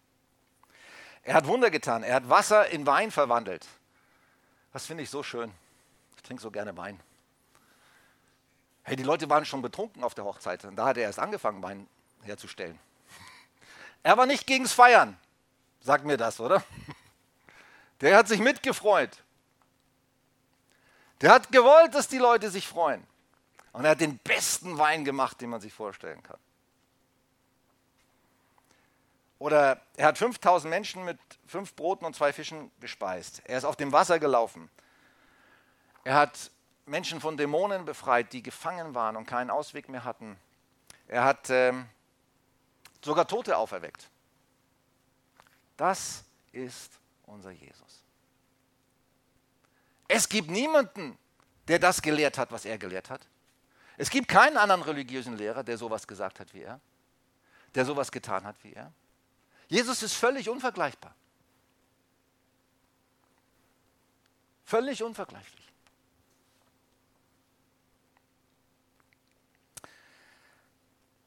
Er 1.23 1.33
hat 1.33 1.47
Wunder 1.47 1.71
getan, 1.71 2.03
er 2.03 2.17
hat 2.17 2.29
Wasser 2.29 2.69
in 2.69 2.85
Wein 2.85 3.11
verwandelt. 3.11 3.67
Das 4.75 4.85
finde 4.85 5.05
ich 5.05 5.11
so 5.11 5.23
schön. 5.23 5.51
Ich 6.17 6.23
trinke 6.23 6.43
so 6.43 6.51
gerne 6.51 6.77
Wein. 6.77 7.01
Hey, 8.83 8.97
die 8.97 9.05
Leute 9.05 9.31
waren 9.31 9.47
schon 9.47 9.63
betrunken 9.63 10.05
auf 10.05 10.13
der 10.13 10.25
Hochzeit 10.25 10.67
und 10.67 10.77
da 10.77 10.85
hat 10.89 10.99
er 10.99 11.05
erst 11.05 11.19
angefangen, 11.19 11.63
Wein 11.63 11.89
herzustellen. 12.25 12.79
Er 14.03 14.19
war 14.19 14.27
nicht 14.27 14.47
gegens 14.47 14.75
Feiern. 14.75 15.17
Sagt 15.81 16.05
mir 16.05 16.19
das, 16.19 16.41
oder? 16.41 16.63
Der 18.03 18.17
hat 18.17 18.29
sich 18.29 18.41
mitgefreut. 18.41 19.23
Der 21.21 21.31
hat 21.31 21.53
gewollt, 21.53 21.95
dass 21.95 22.09
die 22.09 22.19
Leute 22.19 22.51
sich 22.51 22.67
freuen. 22.67 23.07
Und 23.73 23.85
er 23.85 23.93
hat 23.93 24.01
den 24.01 24.19
besten 24.19 24.77
Wein 24.77 25.05
gemacht, 25.05 25.41
den 25.41 25.51
man 25.51 25.61
sich 25.61 25.73
vorstellen 25.73 26.23
kann. 26.23 26.39
Oder 29.39 29.81
er 29.97 30.09
hat 30.09 30.19
5000 30.19 30.69
Menschen 30.69 31.05
mit 31.05 31.19
fünf 31.47 31.75
Broten 31.75 32.05
und 32.05 32.15
zwei 32.15 32.33
Fischen 32.33 32.71
bespeist. 32.79 33.41
Er 33.45 33.59
ist 33.59 33.65
auf 33.65 33.77
dem 33.77 33.93
Wasser 33.93 34.19
gelaufen. 34.19 34.69
Er 36.05 36.17
hat 36.17 36.51
Menschen 36.87 37.21
von 37.21 37.37
Dämonen 37.37 37.85
befreit, 37.85 38.33
die 38.33 38.43
gefangen 38.43 38.95
waren 38.95 39.17
und 39.17 39.27
keinen 39.27 39.51
Ausweg 39.51 39.89
mehr 39.89 40.05
hatten. 40.05 40.37
Er 41.07 41.25
hat 41.25 41.51
ähm, 41.51 41.87
sogar 43.01 43.29
Tote 43.29 43.57
auferweckt. 43.57 44.09
Das 45.77 46.25
ist 46.53 47.02
unser 47.33 47.51
Jesus. 47.51 48.05
Es 50.09 50.29
gibt 50.29 50.51
niemanden, 50.51 51.19
der 51.69 51.79
das 51.79 52.03
gelehrt 52.03 52.39
hat, 52.39 52.53
was 52.53 52.65
er 52.65 52.79
gelehrt 52.79 53.11
hat. 53.11 53.27
Es 53.97 54.11
gibt 54.11 54.29
keinen 54.29 54.57
anderen 54.57 54.83
religiösen 54.83 55.37
Lehrer, 55.37 55.63
der 55.63 55.79
sowas 55.79 56.07
gesagt 56.07 56.41
hat 56.41 56.53
wie 56.55 56.63
er, 56.63 56.81
der 57.75 57.85
sowas 57.85 58.11
getan 58.11 58.45
hat 58.45 58.57
wie 58.63 58.73
er. 58.73 58.93
Jesus 59.69 60.03
ist 60.03 60.15
völlig 60.15 60.49
unvergleichbar. 60.49 61.15
Völlig 64.65 65.03
unvergleichlich. 65.03 65.63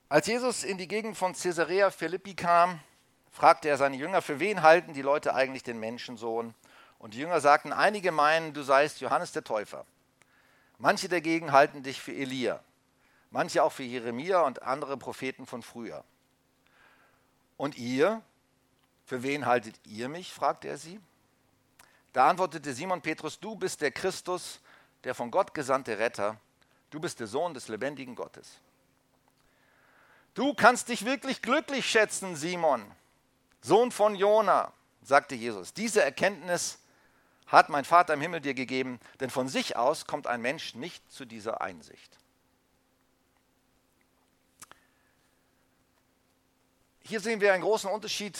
Als 0.09 0.27
Jesus 0.27 0.63
in 0.63 0.77
die 0.77 0.87
Gegend 0.87 1.17
von 1.17 1.33
Caesarea 1.33 1.89
Philippi 1.89 2.35
kam, 2.35 2.79
fragte 3.35 3.67
er 3.67 3.75
seine 3.75 3.97
Jünger, 3.97 4.21
für 4.21 4.39
wen 4.39 4.61
halten 4.61 4.93
die 4.93 5.01
Leute 5.01 5.35
eigentlich 5.35 5.61
den 5.61 5.77
Menschensohn? 5.77 6.55
Und 6.99 7.13
die 7.13 7.19
Jünger 7.19 7.41
sagten, 7.41 7.73
einige 7.73 8.13
meinen, 8.13 8.53
du 8.53 8.63
seist 8.63 9.01
Johannes 9.01 9.33
der 9.33 9.43
Täufer. 9.43 9.85
Manche 10.77 11.09
dagegen 11.09 11.51
halten 11.51 11.83
dich 11.83 12.01
für 12.01 12.13
Elia, 12.13 12.63
manche 13.31 13.61
auch 13.61 13.73
für 13.73 13.83
Jeremia 13.83 14.39
und 14.41 14.63
andere 14.63 14.95
Propheten 14.95 15.45
von 15.45 15.63
früher. 15.63 16.05
Und 17.57 17.77
ihr, 17.77 18.21
für 19.05 19.21
wen 19.21 19.45
haltet 19.45 19.75
ihr 19.85 20.07
mich? 20.07 20.33
fragte 20.33 20.69
er 20.69 20.77
sie. 20.77 21.01
Da 22.13 22.29
antwortete 22.29 22.73
Simon 22.73 23.01
Petrus, 23.01 23.41
du 23.41 23.57
bist 23.57 23.81
der 23.81 23.91
Christus, 23.91 24.61
der 25.03 25.13
von 25.13 25.29
Gott 25.29 25.53
gesandte 25.53 25.99
Retter, 25.99 26.39
du 26.89 27.01
bist 27.01 27.19
der 27.19 27.27
Sohn 27.27 27.53
des 27.53 27.67
lebendigen 27.67 28.15
Gottes. 28.15 28.61
Du 30.35 30.53
kannst 30.53 30.87
dich 30.87 31.03
wirklich 31.03 31.41
glücklich 31.41 31.89
schätzen, 31.89 32.37
Simon, 32.37 32.89
Sohn 33.65 33.91
von 33.91 34.13
Jona, 34.13 34.71
sagte 35.01 35.33
Jesus, 35.33 35.73
diese 35.73 36.03
Erkenntnis 36.03 36.77
hat 37.47 37.69
mein 37.69 37.83
Vater 37.83 38.13
im 38.13 38.21
Himmel 38.21 38.39
dir 38.39 38.53
gegeben, 38.53 38.99
denn 39.19 39.31
von 39.31 39.47
sich 39.47 39.75
aus 39.75 40.05
kommt 40.05 40.27
ein 40.27 40.39
Mensch 40.39 40.75
nicht 40.75 41.11
zu 41.11 41.25
dieser 41.25 41.61
Einsicht. 41.61 42.19
Hier 47.01 47.19
sehen 47.19 47.41
wir 47.41 47.53
einen 47.53 47.63
großen 47.63 47.89
Unterschied 47.89 48.39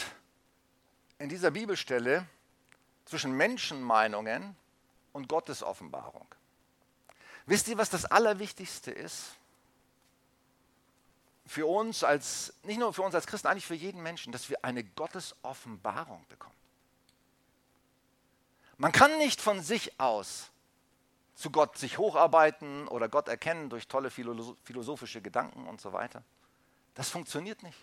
in 1.18 1.28
dieser 1.28 1.50
Bibelstelle 1.50 2.28
zwischen 3.06 3.32
Menschenmeinungen 3.32 4.56
und 5.12 5.28
Gottes 5.28 5.64
Offenbarung. 5.64 6.28
Wisst 7.48 7.68
ihr, 7.68 7.80
was 7.80 7.90
das 7.90 8.06
Allerwichtigste 8.06 8.92
ist? 8.92 9.32
Für 11.46 11.68
uns 11.68 12.04
als, 12.04 12.54
nicht 12.64 12.80
nur 12.80 12.94
für 12.94 13.04
uns 13.04 13.14
als 13.14 13.28
Christen, 13.28 13.48
eigentlich 13.48 13.66
für 13.66 13.76
jeden 13.76 14.02
Menschen, 14.02 14.32
dass 14.32 14.50
wir 14.50 14.64
eine 14.66 14.84
Gottesoffenbarung 14.84 16.26
bekommen. 16.28 16.56
Man 18.78 18.92
kann 18.92 19.18
nicht 19.20 19.42
von 19.42 19.62
sich 19.62 20.00
aus 20.00 20.50
zu 21.36 21.52
Gott 21.52 21.78
sich 21.78 21.98
hocharbeiten 21.98 22.88
oder 22.88 23.10
Gott 23.10 23.28
erkennen 23.28 23.70
durch 23.70 23.88
tolle 23.88 24.10
philosophische 24.10 25.22
Gedanken 25.22 25.68
und 25.68 25.82
so 25.82 25.92
weiter. 25.92 26.24
Das 26.96 27.10
funktioniert 27.10 27.62
nicht. 27.62 27.78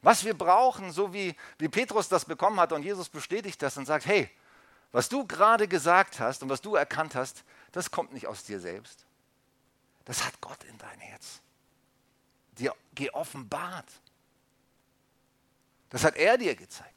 Was 0.00 0.24
wir 0.24 0.34
brauchen, 0.34 0.92
so 0.92 1.12
wie, 1.12 1.34
wie 1.58 1.68
Petrus 1.68 2.08
das 2.08 2.24
bekommen 2.24 2.60
hat 2.60 2.72
und 2.72 2.84
Jesus 2.84 3.08
bestätigt 3.08 3.60
das 3.62 3.76
und 3.76 3.86
sagt, 3.86 4.06
hey, 4.06 4.30
was 4.92 5.08
du 5.08 5.26
gerade 5.26 5.66
gesagt 5.66 6.20
hast 6.20 6.42
und 6.44 6.48
was 6.48 6.60
du 6.60 6.76
erkannt 6.76 7.16
hast, 7.16 7.42
das 7.72 7.90
kommt 7.90 8.12
nicht 8.12 8.28
aus 8.28 8.44
dir 8.44 8.60
selbst. 8.60 9.04
Das 10.04 10.24
hat 10.24 10.40
Gott 10.40 10.62
in 10.64 10.78
dein 10.78 11.00
Herz 11.00 11.40
dir 12.58 12.74
geoffenbart. 12.94 13.90
Das 15.90 16.04
hat 16.04 16.16
er 16.16 16.36
dir 16.38 16.54
gezeigt. 16.54 16.92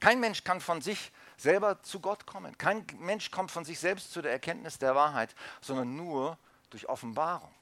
Kein 0.00 0.20
Mensch 0.20 0.44
kann 0.44 0.60
von 0.60 0.82
sich 0.82 1.12
selber 1.36 1.82
zu 1.82 2.00
Gott 2.00 2.26
kommen. 2.26 2.56
Kein 2.58 2.86
Mensch 2.98 3.30
kommt 3.30 3.50
von 3.50 3.64
sich 3.64 3.78
selbst 3.78 4.12
zu 4.12 4.22
der 4.22 4.32
Erkenntnis 4.32 4.78
der 4.78 4.94
Wahrheit, 4.94 5.34
sondern 5.60 5.96
nur 5.96 6.36
durch 6.70 6.88
Offenbarung. 6.88 7.54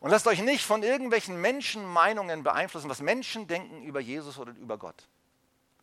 Und 0.00 0.10
lasst 0.10 0.26
euch 0.26 0.40
nicht 0.40 0.64
von 0.64 0.82
irgendwelchen 0.82 1.40
Menschenmeinungen 1.40 2.42
beeinflussen, 2.42 2.90
was 2.90 3.00
Menschen 3.00 3.46
denken 3.46 3.82
über 3.82 4.00
Jesus 4.00 4.38
oder 4.38 4.52
über 4.52 4.78
Gott. 4.78 5.08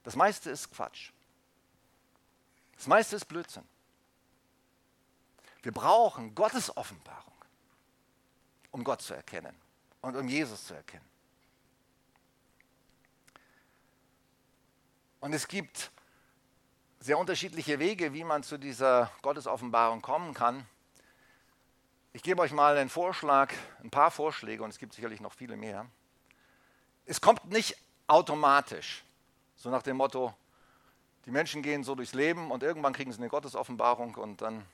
Das 0.03 0.15
meiste 0.15 0.49
ist 0.49 0.71
Quatsch. 0.71 1.11
Das 2.75 2.87
meiste 2.87 3.15
ist 3.15 3.25
Blödsinn. 3.25 3.67
Wir 5.61 5.71
brauchen 5.71 6.33
Gottes 6.33 6.75
Offenbarung 6.75 7.30
um 8.71 8.83
Gott 8.83 9.01
zu 9.01 9.13
erkennen 9.13 9.55
und 10.01 10.15
um 10.15 10.27
Jesus 10.27 10.65
zu 10.65 10.73
erkennen. 10.73 11.05
Und 15.19 15.33
es 15.33 15.47
gibt 15.47 15.91
sehr 16.99 17.17
unterschiedliche 17.17 17.79
Wege, 17.79 18.13
wie 18.13 18.23
man 18.23 18.43
zu 18.43 18.57
dieser 18.57 19.11
Gottesoffenbarung 19.21 20.01
kommen 20.01 20.33
kann. 20.33 20.65
Ich 22.13 22.23
gebe 22.23 22.41
euch 22.41 22.51
mal 22.51 22.77
einen 22.77 22.89
Vorschlag, 22.89 23.53
ein 23.83 23.89
paar 23.91 24.11
Vorschläge 24.11 24.63
und 24.63 24.69
es 24.69 24.79
gibt 24.79 24.93
sicherlich 24.93 25.21
noch 25.21 25.33
viele 25.33 25.55
mehr. 25.55 25.85
Es 27.05 27.21
kommt 27.21 27.45
nicht 27.45 27.77
automatisch, 28.07 29.03
so 29.55 29.69
nach 29.69 29.83
dem 29.83 29.97
Motto, 29.97 30.33
die 31.25 31.31
Menschen 31.31 31.61
gehen 31.61 31.83
so 31.83 31.95
durchs 31.95 32.13
Leben 32.13 32.51
und 32.51 32.63
irgendwann 32.63 32.93
kriegen 32.93 33.11
sie 33.11 33.19
eine 33.19 33.29
Gottesoffenbarung 33.29 34.15
und 34.15 34.41
dann 34.41 34.65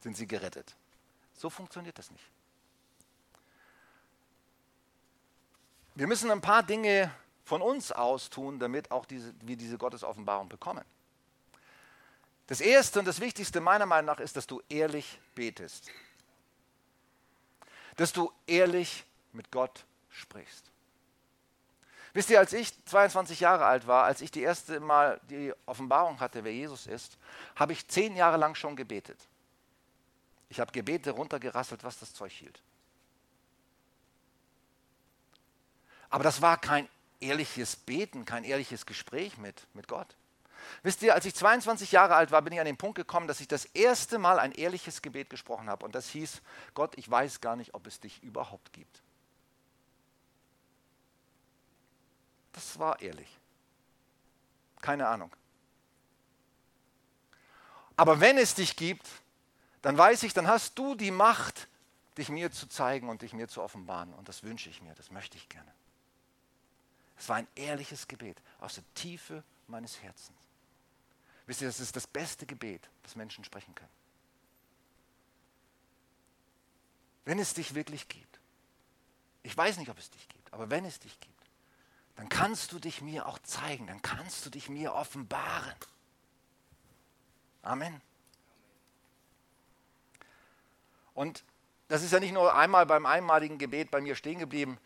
sind 0.00 0.16
sie 0.16 0.26
gerettet. 0.26 0.74
So 1.34 1.50
funktioniert 1.50 1.98
das 1.98 2.10
nicht. 2.10 2.33
Wir 5.94 6.06
müssen 6.06 6.30
ein 6.30 6.40
paar 6.40 6.62
Dinge 6.62 7.10
von 7.44 7.62
uns 7.62 7.92
aus 7.92 8.30
tun, 8.30 8.58
damit 8.58 8.90
auch 8.90 9.04
diese, 9.04 9.32
wir 9.42 9.56
diese 9.56 9.78
Gottesoffenbarung 9.78 10.48
bekommen. 10.48 10.84
Das 12.46 12.60
Erste 12.60 12.98
und 12.98 13.06
das 13.06 13.20
Wichtigste 13.20 13.60
meiner 13.60 13.86
Meinung 13.86 14.06
nach 14.06 14.20
ist, 14.20 14.36
dass 14.36 14.46
du 14.46 14.60
ehrlich 14.68 15.18
betest. 15.34 15.90
Dass 17.96 18.12
du 18.12 18.30
ehrlich 18.46 19.04
mit 19.32 19.50
Gott 19.50 19.84
sprichst. 20.10 20.70
Wisst 22.12 22.30
ihr, 22.30 22.38
als 22.38 22.52
ich 22.52 22.72
22 22.86 23.40
Jahre 23.40 23.66
alt 23.66 23.86
war, 23.86 24.04
als 24.04 24.20
ich 24.20 24.30
die 24.30 24.42
erste 24.42 24.78
Mal 24.78 25.20
die 25.30 25.52
Offenbarung 25.66 26.20
hatte, 26.20 26.44
wer 26.44 26.52
Jesus 26.52 26.86
ist, 26.86 27.18
habe 27.56 27.72
ich 27.72 27.88
zehn 27.88 28.14
Jahre 28.14 28.36
lang 28.36 28.54
schon 28.54 28.76
gebetet. 28.76 29.18
Ich 30.48 30.60
habe 30.60 30.70
Gebete 30.70 31.10
runtergerasselt, 31.10 31.82
was 31.82 31.98
das 31.98 32.14
Zeug 32.14 32.32
hielt. 32.32 32.62
Aber 36.14 36.22
das 36.22 36.40
war 36.40 36.58
kein 36.58 36.88
ehrliches 37.18 37.74
Beten, 37.74 38.24
kein 38.24 38.44
ehrliches 38.44 38.86
Gespräch 38.86 39.36
mit, 39.36 39.66
mit 39.74 39.88
Gott. 39.88 40.06
Wisst 40.84 41.02
ihr, 41.02 41.12
als 41.12 41.24
ich 41.24 41.34
22 41.34 41.90
Jahre 41.90 42.14
alt 42.14 42.30
war, 42.30 42.40
bin 42.40 42.52
ich 42.52 42.60
an 42.60 42.66
den 42.66 42.76
Punkt 42.76 42.94
gekommen, 42.94 43.26
dass 43.26 43.40
ich 43.40 43.48
das 43.48 43.64
erste 43.64 44.20
Mal 44.20 44.38
ein 44.38 44.52
ehrliches 44.52 45.02
Gebet 45.02 45.28
gesprochen 45.28 45.68
habe. 45.68 45.84
Und 45.84 45.96
das 45.96 46.08
hieß, 46.10 46.40
Gott, 46.74 46.96
ich 46.96 47.10
weiß 47.10 47.40
gar 47.40 47.56
nicht, 47.56 47.74
ob 47.74 47.88
es 47.88 47.98
dich 47.98 48.22
überhaupt 48.22 48.72
gibt. 48.72 49.02
Das 52.52 52.78
war 52.78 53.02
ehrlich. 53.02 53.40
Keine 54.82 55.08
Ahnung. 55.08 55.34
Aber 57.96 58.20
wenn 58.20 58.38
es 58.38 58.54
dich 58.54 58.76
gibt, 58.76 59.08
dann 59.82 59.98
weiß 59.98 60.22
ich, 60.22 60.32
dann 60.32 60.46
hast 60.46 60.78
du 60.78 60.94
die 60.94 61.10
Macht, 61.10 61.66
dich 62.18 62.28
mir 62.28 62.52
zu 62.52 62.68
zeigen 62.68 63.08
und 63.08 63.22
dich 63.22 63.32
mir 63.32 63.48
zu 63.48 63.60
offenbaren. 63.60 64.14
Und 64.14 64.28
das 64.28 64.44
wünsche 64.44 64.70
ich 64.70 64.80
mir, 64.80 64.94
das 64.94 65.10
möchte 65.10 65.36
ich 65.36 65.48
gerne. 65.48 65.74
Es 67.16 67.28
war 67.28 67.36
ein 67.36 67.48
ehrliches 67.54 68.08
Gebet 68.08 68.40
aus 68.60 68.74
der 68.74 68.84
Tiefe 68.94 69.42
meines 69.66 70.02
Herzens. 70.02 70.38
Wisst 71.46 71.60
ihr, 71.60 71.68
das 71.68 71.80
ist 71.80 71.94
das 71.94 72.06
beste 72.06 72.46
Gebet, 72.46 72.88
das 73.02 73.16
Menschen 73.16 73.44
sprechen 73.44 73.74
können. 73.74 73.90
Wenn 77.24 77.38
es 77.38 77.54
dich 77.54 77.74
wirklich 77.74 78.08
gibt. 78.08 78.40
Ich 79.42 79.56
weiß 79.56 79.76
nicht, 79.78 79.90
ob 79.90 79.98
es 79.98 80.10
dich 80.10 80.28
gibt, 80.28 80.52
aber 80.52 80.70
wenn 80.70 80.84
es 80.84 80.98
dich 81.00 81.20
gibt, 81.20 81.34
dann 82.16 82.28
kannst 82.28 82.72
du 82.72 82.78
dich 82.78 83.02
mir 83.02 83.26
auch 83.26 83.38
zeigen, 83.40 83.86
dann 83.86 84.00
kannst 84.00 84.46
du 84.46 84.50
dich 84.50 84.68
mir 84.68 84.94
offenbaren. 84.94 85.74
Amen. 87.62 88.00
Und 91.12 91.44
das 91.88 92.02
ist 92.02 92.12
ja 92.12 92.20
nicht 92.20 92.32
nur 92.32 92.54
einmal 92.54 92.86
beim 92.86 93.06
einmaligen 93.06 93.58
Gebet 93.58 93.90
bei 93.90 94.00
mir 94.00 94.16
stehen 94.16 94.38
geblieben. 94.38 94.78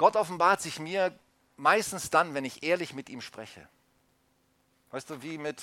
Gott 0.00 0.16
offenbart 0.16 0.62
sich 0.62 0.78
mir 0.78 1.14
meistens 1.58 2.08
dann, 2.08 2.32
wenn 2.32 2.46
ich 2.46 2.62
ehrlich 2.62 2.94
mit 2.94 3.10
ihm 3.10 3.20
spreche. 3.20 3.68
Weißt 4.92 5.10
du, 5.10 5.22
wie 5.22 5.36
mit 5.36 5.62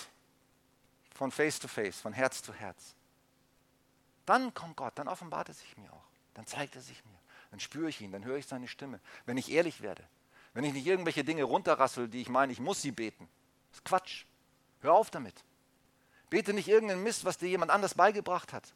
von 1.15 1.32
Face 1.32 1.58
to 1.58 1.67
Face, 1.67 2.00
von 2.00 2.13
Herz 2.13 2.44
zu 2.44 2.53
Herz. 2.53 2.94
Dann 4.27 4.53
kommt 4.53 4.75
Gott, 4.75 4.94
dann 5.00 5.08
offenbart 5.08 5.48
er 5.48 5.56
sich 5.56 5.75
mir 5.75 5.91
auch. 5.91 6.06
Dann 6.36 6.46
zeigt 6.46 6.75
er 6.75 6.84
sich 6.84 7.03
mir. 7.03 7.17
Dann 7.50 7.60
spüre 7.60 7.89
ich 7.89 8.00
ihn, 8.00 8.12
dann 8.12 8.25
höre 8.25 8.38
ich 8.38 8.46
seine 8.46 8.67
Stimme. 8.67 9.00
Wenn 9.25 9.38
ich 9.38 9.51
ehrlich 9.51 9.82
werde, 9.82 10.03
wenn 10.53 10.63
ich 10.63 10.74
nicht 10.74 10.86
irgendwelche 10.86 11.24
Dinge 11.24 11.44
runterrassel, 11.44 12.08
die 12.08 12.22
ich 12.22 12.29
meine, 12.29 12.53
ich 12.53 12.60
muss 12.60 12.79
sie 12.79 12.91
beten. 12.91 13.27
Das 13.72 13.79
ist 13.79 13.86
Quatsch. 13.86 14.25
Hör 14.82 14.94
auf 14.94 15.10
damit. 15.10 15.44
Bete 16.29 16.53
nicht 16.53 16.67
irgendeinen 16.67 17.01
Mist, 17.01 17.25
was 17.25 17.39
dir 17.39 17.50
jemand 17.50 17.72
anders 17.72 17.96
beigebracht 17.96 18.53
hat. 18.53 18.72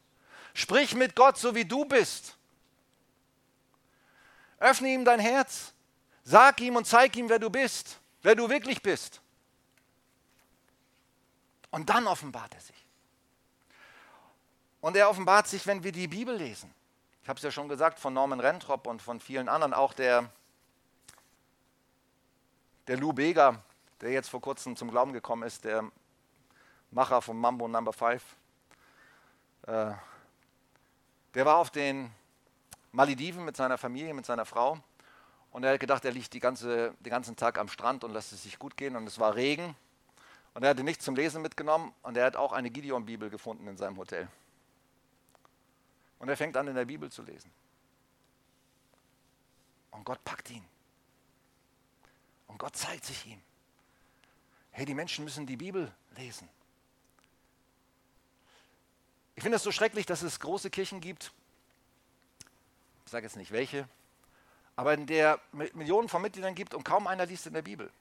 Sprich 0.56 0.96
mit 0.96 1.16
Gott, 1.16 1.38
so 1.38 1.54
wie 1.54 1.66
du 1.66 1.86
bist. 1.86 2.36
Öffne 4.62 4.90
ihm 4.90 5.04
dein 5.04 5.20
Herz. 5.20 5.74
Sag 6.24 6.62
ihm 6.62 6.76
und 6.76 6.86
zeig 6.86 7.16
ihm, 7.18 7.28
wer 7.28 7.40
du 7.40 7.50
bist, 7.50 8.00
wer 8.22 8.36
du 8.36 8.48
wirklich 8.48 8.82
bist. 8.82 9.20
Und 11.72 11.90
dann 11.90 12.06
offenbart 12.06 12.54
er 12.54 12.62
sich. 12.62 12.76
Und 14.82 14.96
er 14.96 15.10
offenbart 15.10 15.48
sich, 15.48 15.66
wenn 15.66 15.84
wir 15.84 15.92
die 15.92 16.08
Bibel 16.08 16.36
lesen. 16.36 16.72
Ich 17.24 17.30
habe 17.30 17.38
es 17.38 17.44
ja 17.44 17.52
schon 17.52 17.70
gesagt 17.70 18.00
von 18.00 18.14
Norman 18.14 18.40
Rentrop 18.40 18.86
und 18.86 19.02
von 19.02 19.20
vielen 19.20 19.50
anderen, 19.50 19.74
auch 19.74 19.94
der, 19.94 20.30
der 22.88 22.98
Lou 22.98 23.14
Bega, 23.14 23.64
der 24.00 24.12
jetzt 24.12 24.30
vor 24.30 24.42
kurzem 24.42 24.76
zum 24.76 24.92
Glauben 24.92 25.12
gekommen 25.12 25.44
ist, 25.44 25.64
der 25.66 25.90
Macher 26.92 27.22
von 27.22 27.38
Mambo 27.38 27.68
Number 27.68 27.94
5. 27.94 28.24
Äh, 29.64 29.92
der 31.34 31.46
war 31.46 31.58
auf 31.58 31.72
den 31.72 32.12
Malediven 32.92 33.46
mit 33.46 33.56
seiner 33.56 33.78
Familie, 33.78 34.14
mit 34.14 34.26
seiner 34.26 34.46
Frau. 34.46 34.78
Und 35.52 35.64
er 35.64 35.74
hat 35.74 35.80
gedacht, 35.80 36.06
er 36.06 36.12
liegt 36.12 36.40
ganze, 36.40 36.94
den 37.00 37.10
ganzen 37.10 37.36
Tag 37.36 37.58
am 37.58 37.68
Strand 37.68 38.04
und 38.04 38.12
lässt 38.12 38.32
es 38.34 38.44
sich 38.44 38.58
gut 38.58 38.78
gehen. 38.78 38.96
Und 38.96 39.08
es 39.08 39.20
war 39.20 39.36
Regen. 39.36 39.76
Und 40.54 40.64
er 40.64 40.70
hatte 40.70 40.84
nichts 40.84 41.06
zum 41.06 41.16
Lesen 41.16 41.42
mitgenommen. 41.42 41.94
Und 42.02 42.18
er 42.18 42.26
hat 42.26 42.36
auch 42.36 42.54
eine 42.54 42.70
Gideon-Bibel 42.70 43.30
gefunden 43.30 43.68
in 43.68 43.78
seinem 43.78 43.98
Hotel. 43.98 44.28
Und 46.20 46.30
er 46.30 46.38
fängt 46.38 46.56
an, 46.56 46.68
in 46.68 46.76
der 46.76 46.86
Bibel 46.86 47.12
zu 47.12 47.24
lesen. 47.24 47.52
Und 49.92 50.06
Gott 50.06 50.24
packt 50.24 50.50
ihn. 50.50 50.64
Und 52.48 52.58
Gott 52.58 52.76
zeigt 52.76 53.06
sich 53.06 53.26
ihm. 53.26 53.42
Hey, 54.72 54.86
die 54.86 54.94
Menschen 54.94 55.26
müssen 55.26 55.46
die 55.46 55.58
Bibel 55.58 55.92
lesen. 56.18 56.48
Ich 59.36 59.44
finde 59.44 59.56
es 59.58 59.64
so 59.64 59.72
schrecklich, 59.72 60.06
dass 60.06 60.22
es 60.22 60.40
große 60.40 60.70
Kirchen 60.70 61.02
gibt, 61.02 61.34
ich 63.12 63.14
sage 63.14 63.26
jetzt 63.26 63.36
nicht 63.36 63.52
welche, 63.52 63.90
aber 64.78 64.94
in 64.94 65.06
der 65.06 65.38
Millionen 65.52 66.08
von 66.08 66.22
Mitgliedern 66.22 66.56
gibt 66.56 66.74
und 66.74 66.86
kaum 66.86 67.08
einer 67.08 67.26
liest 67.26 67.46
in 67.46 67.52
der 67.52 67.62
Bibel. 67.62 67.92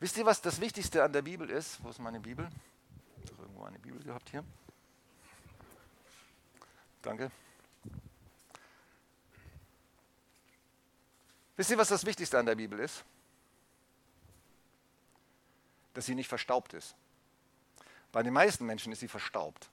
Wisst 0.00 0.18
ihr, 0.18 0.26
was 0.26 0.42
das 0.42 0.60
Wichtigste 0.60 1.02
an 1.02 1.14
der 1.14 1.22
Bibel 1.22 1.48
ist? 1.48 1.82
Wo 1.82 1.88
ist 1.88 1.98
meine 1.98 2.20
Bibel? 2.20 2.46
Ich 3.24 3.32
habe 3.32 3.44
irgendwo 3.44 3.64
eine 3.64 3.78
Bibel 3.78 4.02
gehabt 4.02 4.28
hier. 4.28 4.44
Danke. 7.00 7.30
Wisst 11.56 11.70
ihr, 11.70 11.78
was 11.78 11.88
das 11.88 12.04
Wichtigste 12.04 12.38
an 12.38 12.44
der 12.44 12.56
Bibel 12.56 12.80
ist? 12.80 13.06
Dass 15.94 16.04
sie 16.04 16.14
nicht 16.14 16.28
verstaubt 16.28 16.74
ist. 16.74 16.94
Bei 18.12 18.22
den 18.22 18.34
meisten 18.34 18.66
Menschen 18.66 18.92
ist 18.92 19.00
sie 19.00 19.08
verstaubt. 19.08 19.70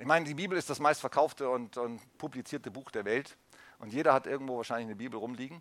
Ich 0.00 0.06
meine, 0.06 0.26
die 0.26 0.34
Bibel 0.34 0.58
ist 0.58 0.68
das 0.68 0.80
meistverkaufte 0.80 1.48
und, 1.48 1.76
und 1.76 2.18
publizierte 2.18 2.72
Buch 2.72 2.90
der 2.90 3.04
Welt. 3.04 3.36
Und 3.84 3.92
jeder 3.92 4.14
hat 4.14 4.26
irgendwo 4.26 4.56
wahrscheinlich 4.56 4.86
eine 4.86 4.96
Bibel 4.96 5.18
rumliegen. 5.18 5.60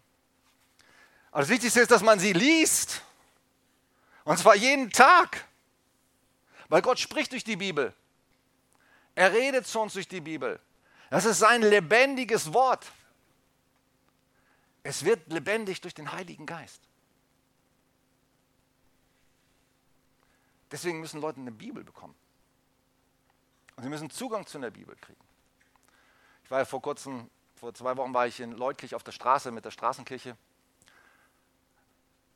Aber 1.29 1.41
das 1.41 1.49
Wichtigste 1.49 1.81
ist, 1.81 1.91
dass 1.91 2.01
man 2.01 2.19
sie 2.19 2.31
liest. 2.31 3.01
Und 4.23 4.39
zwar 4.39 4.55
jeden 4.55 4.89
Tag. 4.91 5.45
Weil 6.69 6.81
Gott 6.81 6.99
spricht 6.99 7.33
durch 7.33 7.43
die 7.43 7.57
Bibel. 7.57 7.93
Er 9.13 9.33
redet 9.33 9.67
zu 9.67 9.77
uns 9.81 9.91
durch 9.91 10.07
die 10.07 10.21
Bibel. 10.21 10.57
Das 11.09 11.25
ist 11.25 11.39
sein 11.39 11.63
lebendiges 11.63 12.53
Wort. 12.53 12.89
Es 14.83 15.03
wird 15.03 15.29
lebendig 15.29 15.81
durch 15.81 15.93
den 15.93 16.09
Heiligen 16.13 16.45
Geist. 16.45 16.81
Deswegen 20.71 21.01
müssen 21.01 21.19
Leute 21.19 21.41
eine 21.41 21.51
Bibel 21.51 21.83
bekommen. 21.83 22.15
Und 23.75 23.83
sie 23.83 23.89
müssen 23.89 24.09
Zugang 24.09 24.45
zu 24.45 24.59
einer 24.59 24.71
Bibel 24.71 24.95
kriegen. 24.95 25.19
Ich 26.45 26.51
war 26.51 26.59
ja 26.59 26.65
vor 26.65 26.81
kurzem, 26.81 27.29
vor 27.63 27.73
zwei 27.73 27.95
Wochen 27.95 28.13
war 28.13 28.27
ich 28.27 28.41
in 28.41 28.51
Leutkirch 28.51 28.93
auf 28.93 29.03
der 29.03 29.13
Straße 29.13 29.49
mit 29.49 29.63
der 29.63 29.71
Straßenkirche. 29.71 30.35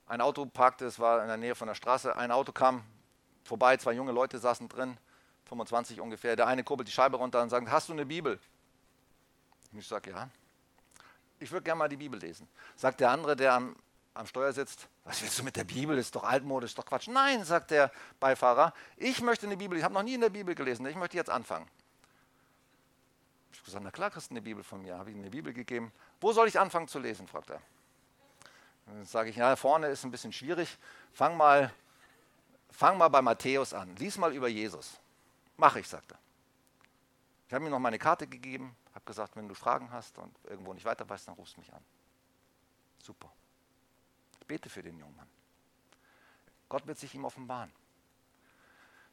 Ein 0.05 0.21
Auto 0.21 0.45
parkte, 0.45 0.85
es 0.85 0.99
war 0.99 1.21
in 1.21 1.27
der 1.27 1.35
Nähe 1.35 1.53
von 1.53 1.67
der 1.67 1.75
Straße. 1.75 2.15
Ein 2.15 2.31
Auto 2.31 2.53
kam 2.53 2.81
vorbei, 3.43 3.75
zwei 3.75 3.91
junge 3.91 4.13
Leute 4.13 4.39
saßen 4.39 4.69
drin, 4.69 4.97
25 5.49 5.99
ungefähr. 5.99 6.37
Der 6.37 6.47
eine 6.47 6.63
kurbelt 6.63 6.87
die 6.87 6.93
Scheibe 6.93 7.17
runter 7.17 7.41
und 7.41 7.49
sagt: 7.49 7.69
Hast 7.69 7.89
du 7.89 7.93
eine 7.93 8.05
Bibel? 8.05 8.39
Ich 9.73 9.85
sage: 9.85 10.11
Ja. 10.11 10.29
Ich 11.39 11.51
würde 11.51 11.65
gerne 11.65 11.79
mal 11.79 11.89
die 11.89 11.97
Bibel 11.97 12.17
lesen. 12.17 12.47
Sagt 12.77 13.01
der 13.01 13.11
andere, 13.11 13.35
der 13.35 13.51
am 13.51 13.75
am 14.13 14.27
Steuer 14.27 14.53
sitzt, 14.53 14.87
was 15.03 15.21
willst 15.21 15.37
du 15.37 15.43
mit 15.43 15.57
der 15.57 15.65
Bibel? 15.65 15.97
Ist 15.97 16.15
doch 16.15 16.23
altmodisch, 16.23 16.71
ist 16.71 16.77
doch 16.77 16.85
Quatsch. 16.85 17.07
Nein, 17.07 17.43
sagt 17.43 17.69
der 17.69 17.91
Beifahrer, 18.19 18.73
ich 18.95 19.21
möchte 19.21 19.45
eine 19.45 19.57
Bibel, 19.57 19.77
ich 19.77 19.83
habe 19.83 19.93
noch 19.93 20.03
nie 20.03 20.15
in 20.15 20.21
der 20.21 20.29
Bibel 20.29 20.55
gelesen, 20.55 20.85
ich 20.87 20.95
möchte 20.95 21.17
jetzt 21.17 21.29
anfangen. 21.29 21.67
Ich 23.67 23.73
gesagt, 23.73 23.83
na 23.83 23.91
klar 23.91 24.09
kriegst 24.09 24.29
du 24.29 24.33
eine 24.33 24.41
Bibel 24.41 24.63
von 24.63 24.81
mir, 24.81 24.97
habe 24.97 25.09
ich 25.09 25.15
ihm 25.15 25.21
eine 25.21 25.29
Bibel 25.29 25.53
gegeben. 25.53 25.91
Wo 26.21 26.31
soll 26.31 26.47
ich 26.47 26.57
anfangen 26.57 26.87
zu 26.87 26.99
lesen, 26.99 27.27
fragt 27.27 27.49
er. 27.49 27.61
Dann 28.85 29.05
sage 29.05 29.29
ich, 29.29 29.35
ja, 29.35 29.55
vorne 29.57 29.87
ist 29.87 30.05
ein 30.05 30.11
bisschen 30.11 30.31
schwierig, 30.31 30.77
fang 31.11 31.35
mal, 31.35 31.73
fang 32.71 32.97
mal 32.97 33.09
bei 33.09 33.21
Matthäus 33.21 33.73
an, 33.73 33.93
lies 33.97 34.17
mal 34.17 34.33
über 34.33 34.47
Jesus. 34.47 34.97
Mach 35.57 35.75
ich, 35.75 35.87
sagt 35.87 36.13
er. 36.13 36.19
Ich 37.47 37.53
habe 37.53 37.65
ihm 37.65 37.71
noch 37.71 37.79
meine 37.79 37.99
Karte 37.99 38.25
gegeben, 38.27 38.75
habe 38.95 39.05
gesagt, 39.05 39.35
wenn 39.35 39.49
du 39.49 39.53
Fragen 39.53 39.91
hast 39.91 40.17
und 40.17 40.33
irgendwo 40.45 40.73
nicht 40.73 40.85
weiter 40.85 41.07
weißt, 41.07 41.27
dann 41.27 41.35
rufst 41.35 41.57
du 41.57 41.59
mich 41.59 41.73
an. 41.73 41.83
Super 43.03 43.31
bete 44.47 44.69
für 44.69 44.81
den 44.81 44.97
jungen 44.97 45.15
Mann. 45.15 45.27
Gott 46.69 46.87
wird 46.87 46.97
sich 46.97 47.13
ihm 47.13 47.25
offenbaren. 47.25 47.71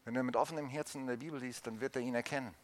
Wenn 0.05 0.17
er 0.17 0.23
mit 0.23 0.37
offenem 0.37 0.69
Herzen 0.69 1.03
in 1.03 1.07
der 1.07 1.17
Bibel 1.17 1.41
liest, 1.41 1.67
dann 1.67 1.81
wird 1.81 1.97
er 1.97 2.03
ihn 2.03 2.15
erkennen. 2.15 2.55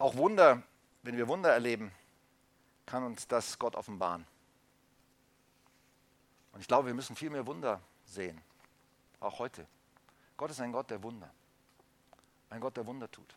Auch 0.00 0.16
Wunder, 0.16 0.62
wenn 1.02 1.18
wir 1.18 1.28
Wunder 1.28 1.52
erleben, 1.52 1.92
kann 2.86 3.04
uns 3.04 3.28
das 3.28 3.58
Gott 3.58 3.76
offenbaren. 3.76 4.26
Und 6.52 6.60
ich 6.60 6.66
glaube, 6.66 6.86
wir 6.86 6.94
müssen 6.94 7.14
viel 7.14 7.28
mehr 7.28 7.46
Wunder 7.46 7.82
sehen, 8.06 8.40
auch 9.20 9.38
heute. 9.38 9.66
Gott 10.38 10.52
ist 10.52 10.60
ein 10.62 10.72
Gott 10.72 10.90
der 10.90 11.02
Wunder, 11.02 11.30
ein 12.48 12.62
Gott, 12.62 12.78
der 12.78 12.86
Wunder 12.86 13.10
tut, 13.10 13.36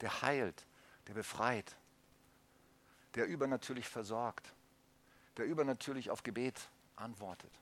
der 0.00 0.22
heilt, 0.22 0.66
der 1.08 1.12
befreit, 1.12 1.76
der 3.14 3.26
übernatürlich 3.26 3.86
versorgt, 3.86 4.50
der 5.36 5.44
übernatürlich 5.44 6.10
auf 6.10 6.22
Gebet 6.22 6.70
antwortet. 6.96 7.52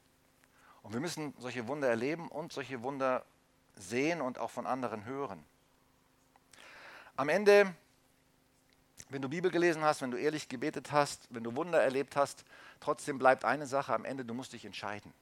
Und 0.85 0.93
wir 0.93 1.01
müssen 1.01 1.35
solche 1.37 1.67
Wunder 1.67 1.89
erleben 1.89 2.29
und 2.29 2.53
solche 2.53 2.85
Wunder 2.85 3.27
sehen 3.75 4.21
und 4.21 4.39
auch 4.39 4.53
von 4.53 4.69
anderen 4.69 5.05
hören. 5.05 5.45
Am 7.17 7.29
Ende, 7.29 7.75
wenn 9.11 9.23
du 9.23 9.29
Bibel 9.29 9.51
gelesen 9.51 9.83
hast, 9.83 10.03
wenn 10.03 10.11
du 10.11 10.17
ehrlich 10.17 10.49
gebetet 10.49 10.93
hast, 10.93 11.27
wenn 11.31 11.45
du 11.45 11.55
Wunder 11.57 11.83
erlebt 11.83 12.17
hast, 12.17 12.45
trotzdem 12.79 13.19
bleibt 13.19 13.45
eine 13.45 13.67
Sache 13.67 13.93
am 13.93 14.05
Ende, 14.05 14.25
du 14.25 14.35
musst 14.35 14.53
dich 14.53 14.65
entscheiden. 14.65 15.13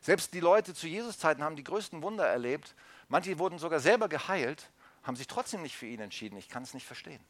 Selbst 0.00 0.34
die 0.34 0.40
Leute 0.40 0.74
zu 0.74 0.86
Jesus-Zeiten 0.86 1.42
haben 1.42 1.56
die 1.56 1.64
größten 1.64 2.02
Wunder 2.02 2.26
erlebt. 2.26 2.74
Manche 3.08 3.38
wurden 3.38 3.58
sogar 3.58 3.80
selber 3.80 4.08
geheilt, 4.08 4.70
haben 5.02 5.16
sich 5.16 5.26
trotzdem 5.26 5.62
nicht 5.62 5.76
für 5.76 5.86
ihn 5.86 6.00
entschieden. 6.00 6.36
Ich 6.36 6.48
kann 6.48 6.62
es 6.62 6.74
nicht 6.74 6.86
verstehen. 6.86 7.20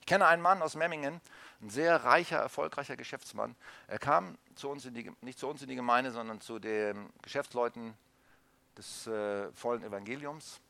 Ich 0.00 0.06
kenne 0.06 0.26
einen 0.26 0.42
Mann 0.42 0.60
aus 0.60 0.74
Memmingen, 0.74 1.20
ein 1.62 1.70
sehr 1.70 2.04
reicher, 2.04 2.38
erfolgreicher 2.38 2.96
Geschäftsmann. 2.96 3.54
Er 3.86 3.98
kam 3.98 4.36
zu 4.54 4.68
uns 4.68 4.82
die, 4.82 5.10
nicht 5.20 5.38
zu 5.38 5.48
uns 5.48 5.62
in 5.62 5.68
die 5.68 5.76
Gemeinde, 5.76 6.10
sondern 6.10 6.40
zu 6.40 6.58
den 6.58 7.10
Geschäftsleuten 7.22 7.94
des 8.76 9.06
äh, 9.06 9.50
vollen 9.52 9.82
Evangeliums. 9.82 10.60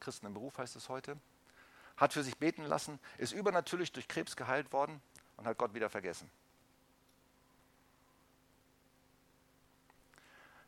Christen 0.00 0.26
im 0.26 0.34
Beruf 0.34 0.56
heißt 0.58 0.76
es 0.76 0.88
heute. 0.88 1.16
Hat 1.96 2.12
für 2.12 2.22
sich 2.22 2.36
beten 2.36 2.64
lassen, 2.64 2.98
ist 3.18 3.32
übernatürlich 3.32 3.92
durch 3.92 4.08
Krebs 4.08 4.36
geheilt 4.36 4.72
worden 4.72 5.00
und 5.36 5.46
hat 5.46 5.58
Gott 5.58 5.74
wieder 5.74 5.90
vergessen. 5.90 6.30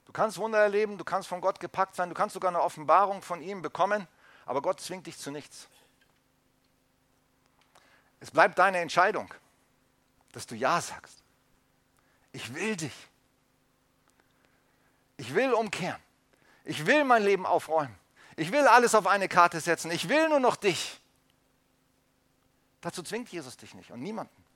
Du 0.07 0.13
kannst 0.13 0.39
Wunder 0.39 0.59
erleben, 0.59 0.99
du 0.99 1.05
kannst 1.05 1.29
von 1.29 1.41
Gott 1.41 1.59
gepackt 1.61 1.97
sein, 1.97 2.09
du 2.09 2.15
kannst 2.15 2.35
sogar 2.35 2.51
eine 2.51 2.63
Offenbarung 2.63 3.23
von 3.23 3.43
ihm 3.43 3.61
bekommen, 3.61 4.07
aber 4.47 4.63
Gott 4.63 4.81
zwingt 4.81 5.07
dich 5.07 5.19
zu 5.19 5.31
nichts. 5.31 5.69
Es 8.21 8.31
bleibt 8.31 8.59
deine 8.59 8.79
Entscheidung, 8.79 9.33
dass 10.33 10.47
du 10.47 10.55
Ja 10.55 10.81
sagst. 10.81 11.23
Ich 12.33 12.55
will 12.55 12.77
dich. 12.77 12.95
Ich 15.17 15.35
will 15.35 15.53
umkehren. 15.53 16.01
Ich 16.65 16.87
will 16.87 17.05
mein 17.05 17.23
Leben 17.23 17.47
aufräumen. 17.47 17.97
Ich 18.37 18.53
will 18.53 18.67
alles 18.67 18.95
auf 18.95 19.07
eine 19.07 19.29
Karte 19.29 19.61
setzen. 19.61 19.91
Ich 19.91 20.09
will 20.09 20.29
nur 20.29 20.41
noch 20.41 20.57
dich. 20.57 21.01
Dazu 22.81 23.03
zwingt 23.03 23.31
Jesus 23.31 23.57
dich 23.57 23.75
nicht 23.75 23.91
und 23.91 24.01
niemanden. 24.01 24.47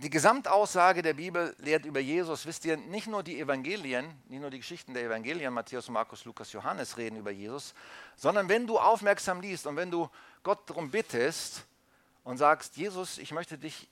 Die 0.00 0.10
Gesamtaussage 0.10 1.02
der 1.02 1.14
Bibel 1.14 1.56
lehrt 1.58 1.84
über 1.84 1.98
Jesus, 1.98 2.46
wisst 2.46 2.64
ihr, 2.64 2.76
nicht 2.76 3.08
nur 3.08 3.24
die 3.24 3.40
Evangelien, 3.40 4.06
nicht 4.28 4.40
nur 4.40 4.48
die 4.48 4.58
Geschichten 4.58 4.94
der 4.94 5.02
Evangelien, 5.02 5.52
Matthäus, 5.52 5.88
Markus, 5.88 6.24
Lukas, 6.24 6.52
Johannes 6.52 6.96
reden 6.98 7.16
über 7.16 7.32
Jesus, 7.32 7.74
sondern 8.14 8.48
wenn 8.48 8.68
du 8.68 8.78
aufmerksam 8.78 9.40
liest 9.40 9.66
und 9.66 9.74
wenn 9.74 9.90
du 9.90 10.08
Gott 10.44 10.70
darum 10.70 10.92
bittest 10.92 11.64
und 12.22 12.36
sagst, 12.38 12.76
Jesus, 12.76 13.18
ich 13.18 13.32
möchte 13.32 13.58
dich 13.58 13.88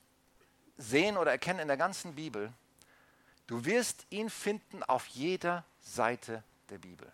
sehen 0.77 1.17
oder 1.17 1.33
erkennen 1.33 1.59
in 1.59 1.69
der 1.69 1.77
ganzen 1.77 2.15
Bibel, 2.15 2.53
du 3.49 3.65
wirst 3.65 4.07
ihn 4.11 4.31
finden 4.31 4.85
auf 4.85 5.09
jeder 5.09 5.65
Seite 5.87 6.43
der 6.69 6.79
Bibel. 6.79 7.11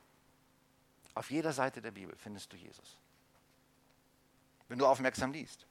Auf 1.15 1.31
jeder 1.31 1.53
Seite 1.53 1.83
der 1.83 1.91
Bibel 1.91 2.17
findest 2.17 2.53
du 2.53 2.57
Jesus. 2.57 2.97
Wenn 4.69 4.79
du 4.79 4.87
aufmerksam 4.87 5.33
liest. 5.33 5.67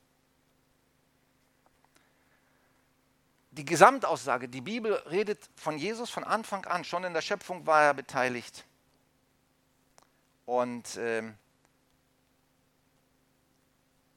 die 3.51 3.65
Gesamtaussage, 3.65 4.47
die 4.47 4.61
Bibel 4.61 4.93
redet 5.11 5.49
von 5.55 5.77
Jesus 5.77 6.09
von 6.09 6.23
Anfang 6.23 6.65
an. 6.65 6.83
Schon 6.85 7.03
in 7.03 7.13
der 7.13 7.21
Schöpfung 7.21 7.65
war 7.67 7.83
er 7.83 7.93
beteiligt. 7.93 8.65
Und 10.45 10.97
ähm, 10.97 11.35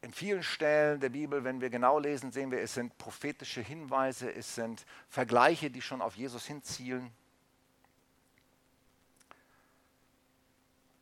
in 0.03 0.12
vielen 0.12 0.42
Stellen 0.42 1.01
der 1.01 1.09
Bibel, 1.09 1.42
wenn 1.42 1.61
wir 1.61 1.68
genau 1.68 1.99
lesen, 1.99 2.31
sehen 2.31 2.53
wir, 2.53 2.61
es 2.61 2.75
sind 2.75 2.97
prophetische 2.97 3.61
Hinweise, 3.61 4.33
es 4.33 4.55
sind 4.55 4.87
Vergleiche, 5.09 5.70
die 5.70 5.83
schon 5.83 6.01
auf 6.01 6.14
Jesus 6.14 6.47
hinzielen. 6.47 7.11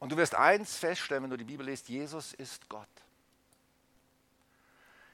Und 0.02 0.10
du 0.10 0.16
wirst 0.16 0.34
eins 0.34 0.78
feststellen, 0.78 1.22
wenn 1.22 1.30
du 1.30 1.36
die 1.36 1.44
Bibel 1.44 1.64
liest, 1.64 1.88
Jesus 1.88 2.34
ist 2.34 2.68
Gott. 2.68 2.88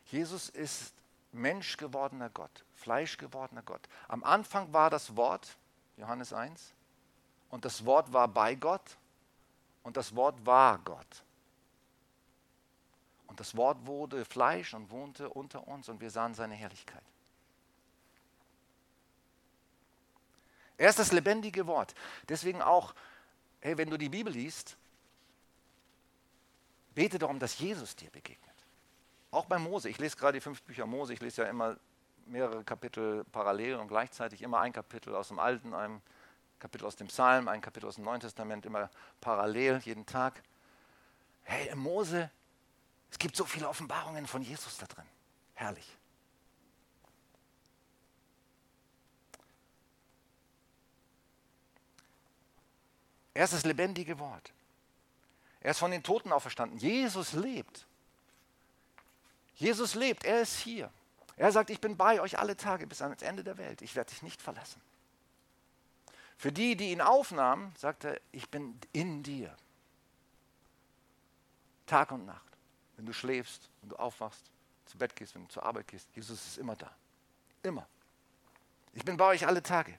Jesus 0.06 0.48
ist 0.48 0.94
Mensch 1.30 1.76
gewordener 1.76 2.30
Gott, 2.30 2.64
Fleisch 2.74 3.18
gewordener 3.18 3.60
Gott. 3.60 3.86
Am 4.08 4.24
Anfang 4.24 4.72
war 4.72 4.88
das 4.88 5.14
Wort, 5.14 5.58
Johannes 5.98 6.32
1, 6.32 6.72
und 7.50 7.66
das 7.66 7.84
Wort 7.84 8.14
war 8.14 8.28
bei 8.28 8.54
Gott 8.54 8.96
und 9.82 9.98
das 9.98 10.16
Wort 10.16 10.46
war 10.46 10.78
Gott. 10.78 11.22
Und 13.26 13.40
das 13.40 13.54
Wort 13.58 13.86
wurde 13.86 14.24
Fleisch 14.24 14.72
und 14.72 14.90
wohnte 14.90 15.28
unter 15.28 15.68
uns 15.68 15.90
und 15.90 16.00
wir 16.00 16.10
sahen 16.10 16.32
seine 16.32 16.54
Herrlichkeit. 16.54 17.04
Er 20.78 20.88
ist 20.88 20.98
das 20.98 21.12
lebendige 21.12 21.66
Wort. 21.66 21.94
Deswegen 22.26 22.62
auch, 22.62 22.94
hey, 23.60 23.76
wenn 23.76 23.90
du 23.90 23.98
die 23.98 24.08
Bibel 24.08 24.32
liest, 24.32 24.77
bete 26.98 27.20
darum, 27.20 27.38
dass 27.38 27.56
Jesus 27.60 27.94
dir 27.94 28.10
begegnet. 28.10 28.56
Auch 29.30 29.44
bei 29.44 29.56
Mose, 29.56 29.88
ich 29.88 29.98
lese 29.98 30.16
gerade 30.16 30.38
die 30.38 30.40
fünf 30.40 30.60
Bücher 30.64 30.84
Mose, 30.84 31.14
ich 31.14 31.20
lese 31.20 31.42
ja 31.42 31.48
immer 31.48 31.76
mehrere 32.26 32.64
Kapitel 32.64 33.22
parallel 33.30 33.76
und 33.76 33.86
gleichzeitig 33.86 34.42
immer 34.42 34.58
ein 34.58 34.72
Kapitel 34.72 35.14
aus 35.14 35.28
dem 35.28 35.38
Alten, 35.38 35.74
ein 35.74 36.02
Kapitel 36.58 36.84
aus 36.84 36.96
dem 36.96 37.06
Psalm, 37.06 37.46
ein 37.46 37.60
Kapitel 37.60 37.86
aus 37.86 37.94
dem 37.94 38.04
Neuen 38.04 38.20
Testament, 38.20 38.66
immer 38.66 38.90
parallel, 39.20 39.78
jeden 39.84 40.06
Tag. 40.06 40.42
Hey, 41.44 41.72
Mose, 41.76 42.32
es 43.12 43.18
gibt 43.20 43.36
so 43.36 43.44
viele 43.44 43.68
Offenbarungen 43.68 44.26
von 44.26 44.42
Jesus 44.42 44.76
da 44.78 44.86
drin. 44.86 45.06
Herrlich. 45.54 45.96
Er 53.34 53.44
ist 53.44 53.52
das 53.52 53.64
lebendige 53.64 54.18
Wort. 54.18 54.52
Er 55.60 55.72
ist 55.72 55.78
von 55.78 55.90
den 55.90 56.02
Toten 56.02 56.32
auferstanden. 56.32 56.78
Jesus 56.78 57.32
lebt. 57.32 57.86
Jesus 59.56 59.94
lebt, 59.94 60.24
er 60.24 60.42
ist 60.42 60.58
hier. 60.58 60.90
Er 61.36 61.52
sagt, 61.52 61.70
ich 61.70 61.80
bin 61.80 61.96
bei 61.96 62.20
euch 62.20 62.38
alle 62.38 62.56
Tage 62.56 62.86
bis 62.86 63.02
ans 63.02 63.22
Ende 63.22 63.42
der 63.44 63.58
Welt. 63.58 63.82
Ich 63.82 63.96
werde 63.96 64.10
dich 64.10 64.22
nicht 64.22 64.40
verlassen. 64.40 64.80
Für 66.36 66.52
die, 66.52 66.76
die 66.76 66.92
ihn 66.92 67.00
aufnahmen, 67.00 67.74
sagt 67.76 68.04
er, 68.04 68.20
ich 68.30 68.48
bin 68.48 68.78
in 68.92 69.22
dir. 69.24 69.56
Tag 71.86 72.12
und 72.12 72.26
Nacht. 72.26 72.44
Wenn 72.96 73.06
du 73.06 73.12
schläfst, 73.12 73.70
wenn 73.80 73.88
du 73.88 73.96
aufwachst, 73.96 74.50
zu 74.86 74.98
Bett 74.98 75.14
gehst, 75.16 75.34
wenn 75.34 75.42
du 75.42 75.48
zur 75.48 75.64
Arbeit 75.64 75.88
gehst, 75.88 76.08
Jesus 76.14 76.44
ist 76.46 76.58
immer 76.58 76.76
da. 76.76 76.90
Immer. 77.62 77.86
Ich 78.92 79.04
bin 79.04 79.16
bei 79.16 79.26
euch 79.26 79.46
alle 79.46 79.62
Tage. 79.62 79.98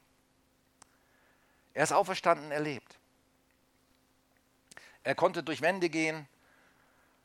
Er 1.74 1.84
ist 1.84 1.94
auferstanden, 1.94 2.52
er 2.52 2.60
lebt. 2.60 2.99
Er 5.04 5.16
konnte 5.16 5.44
durch 5.44 5.62
Wände 5.62 5.90
gehen, 5.90 6.28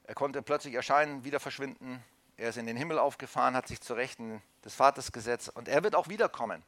er 0.04 0.14
konnte 0.14 0.42
plötzlich 0.42 0.74
erscheinen, 0.74 1.24
wieder 1.24 1.40
verschwinden, 1.40 2.02
er 2.36 2.50
ist 2.50 2.56
in 2.56 2.66
den 2.66 2.76
Himmel 2.76 2.98
aufgefahren, 2.98 3.54
hat 3.54 3.68
sich 3.68 3.80
zur 3.80 3.96
Rechten 3.96 4.42
des 4.64 4.74
Vaters 4.74 5.12
gesetzt 5.12 5.50
und 5.50 5.68
er 5.68 5.82
wird 5.82 5.94
auch 5.94 6.08
wiederkommen. 6.08 6.62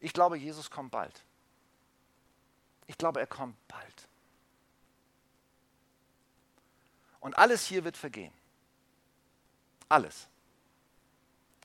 Ich 0.00 0.12
glaube, 0.12 0.36
Jesus 0.36 0.70
kommt 0.70 0.90
bald. 0.90 1.24
Ich 2.86 2.98
glaube, 2.98 3.20
er 3.20 3.26
kommt 3.26 3.56
bald. 3.68 4.08
Und 7.20 7.36
alles 7.38 7.66
hier 7.66 7.84
wird 7.84 7.96
vergehen. 7.96 8.32
Alles. 9.88 10.28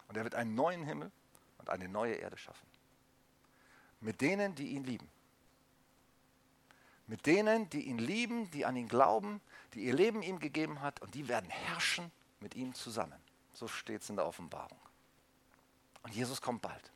Und 0.07 0.17
er 0.17 0.23
wird 0.23 0.35
einen 0.35 0.55
neuen 0.55 0.83
Himmel 0.83 1.11
und 1.57 1.69
eine 1.69 1.87
neue 1.87 2.15
Erde 2.15 2.37
schaffen. 2.37 2.67
Mit 3.99 4.21
denen, 4.21 4.55
die 4.55 4.69
ihn 4.69 4.83
lieben. 4.83 5.07
Mit 7.11 7.25
denen, 7.25 7.69
die 7.69 7.89
ihn 7.89 7.97
lieben, 7.97 8.49
die 8.51 8.65
an 8.65 8.77
ihn 8.77 8.87
glauben, 8.87 9.41
die 9.73 9.81
ihr 9.81 9.93
Leben 9.93 10.21
ihm 10.21 10.39
gegeben 10.39 10.79
hat 10.79 11.01
und 11.01 11.13
die 11.13 11.27
werden 11.27 11.49
herrschen 11.49 12.09
mit 12.39 12.55
ihm 12.55 12.73
zusammen. 12.73 13.21
So 13.51 13.67
steht 13.67 14.01
es 14.01 14.09
in 14.09 14.15
der 14.15 14.25
Offenbarung. 14.25 14.79
Und 16.03 16.15
Jesus 16.15 16.39
kommt 16.39 16.61
bald. 16.61 16.89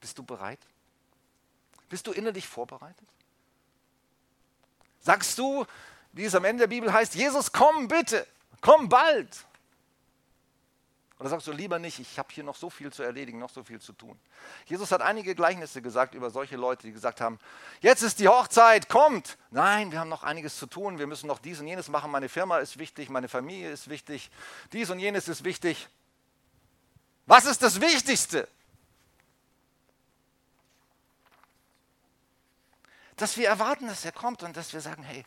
Bist 0.00 0.16
du 0.18 0.22
bereit? 0.22 0.60
Bist 1.88 2.06
du 2.06 2.12
innerlich 2.12 2.46
vorbereitet? 2.46 3.08
Sagst 5.00 5.36
du, 5.36 5.66
wie 6.12 6.26
es 6.26 6.36
am 6.36 6.44
Ende 6.44 6.60
der 6.60 6.68
Bibel 6.68 6.92
heißt, 6.92 7.16
Jesus, 7.16 7.50
komm 7.50 7.88
bitte, 7.88 8.24
komm 8.60 8.88
bald. 8.88 9.46
Oder 11.20 11.28
sagst 11.28 11.46
du 11.46 11.52
lieber 11.52 11.78
nicht, 11.78 11.98
ich 11.98 12.18
habe 12.18 12.30
hier 12.32 12.42
noch 12.42 12.56
so 12.56 12.70
viel 12.70 12.90
zu 12.90 13.02
erledigen, 13.02 13.38
noch 13.38 13.50
so 13.50 13.62
viel 13.62 13.78
zu 13.78 13.92
tun. 13.92 14.18
Jesus 14.64 14.90
hat 14.90 15.02
einige 15.02 15.34
Gleichnisse 15.34 15.82
gesagt 15.82 16.14
über 16.14 16.30
solche 16.30 16.56
Leute, 16.56 16.86
die 16.86 16.94
gesagt 16.94 17.20
haben, 17.20 17.38
jetzt 17.82 18.00
ist 18.00 18.20
die 18.20 18.28
Hochzeit, 18.28 18.88
kommt. 18.88 19.36
Nein, 19.50 19.92
wir 19.92 20.00
haben 20.00 20.08
noch 20.08 20.22
einiges 20.22 20.56
zu 20.56 20.66
tun, 20.66 20.98
wir 20.98 21.06
müssen 21.06 21.26
noch 21.26 21.38
dies 21.38 21.60
und 21.60 21.66
jenes 21.66 21.90
machen, 21.90 22.10
meine 22.10 22.30
Firma 22.30 22.56
ist 22.58 22.78
wichtig, 22.78 23.10
meine 23.10 23.28
Familie 23.28 23.70
ist 23.70 23.90
wichtig, 23.90 24.30
dies 24.72 24.88
und 24.88 24.98
jenes 24.98 25.28
ist 25.28 25.44
wichtig. 25.44 25.88
Was 27.26 27.44
ist 27.44 27.62
das 27.62 27.82
Wichtigste? 27.82 28.48
Dass 33.16 33.36
wir 33.36 33.46
erwarten, 33.46 33.88
dass 33.88 34.06
er 34.06 34.12
kommt 34.12 34.42
und 34.42 34.56
dass 34.56 34.72
wir 34.72 34.80
sagen, 34.80 35.02
hey, 35.02 35.26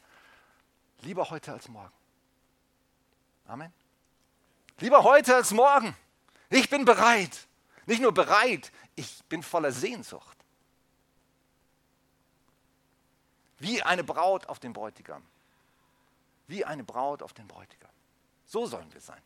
lieber 1.03 1.29
heute 1.29 1.53
als 1.53 1.69
morgen. 1.69 1.93
Amen. 3.45 3.71
Lieber 4.79 5.03
heute 5.03 5.36
als 5.36 5.51
morgen. 5.51 5.95
Ich 6.49 6.69
bin 6.69 6.86
bereit. 6.86 7.47
Nicht 7.86 8.01
nur 8.01 8.13
bereit, 8.13 8.71
ich 8.95 9.23
bin 9.25 9.43
voller 9.43 9.71
Sehnsucht. 9.71 10.38
Wie 13.59 13.81
eine 13.81 14.03
Braut 14.03 14.47
auf 14.47 14.59
den 14.59 14.73
Bräutigam. 14.73 15.25
Wie 16.47 16.65
eine 16.65 16.83
Braut 16.83 17.21
auf 17.21 17.33
den 17.33 17.47
Bräutigam. 17.47 17.91
So 18.45 18.65
sollen 18.65 18.91
wir 18.93 19.01
sein, 19.01 19.21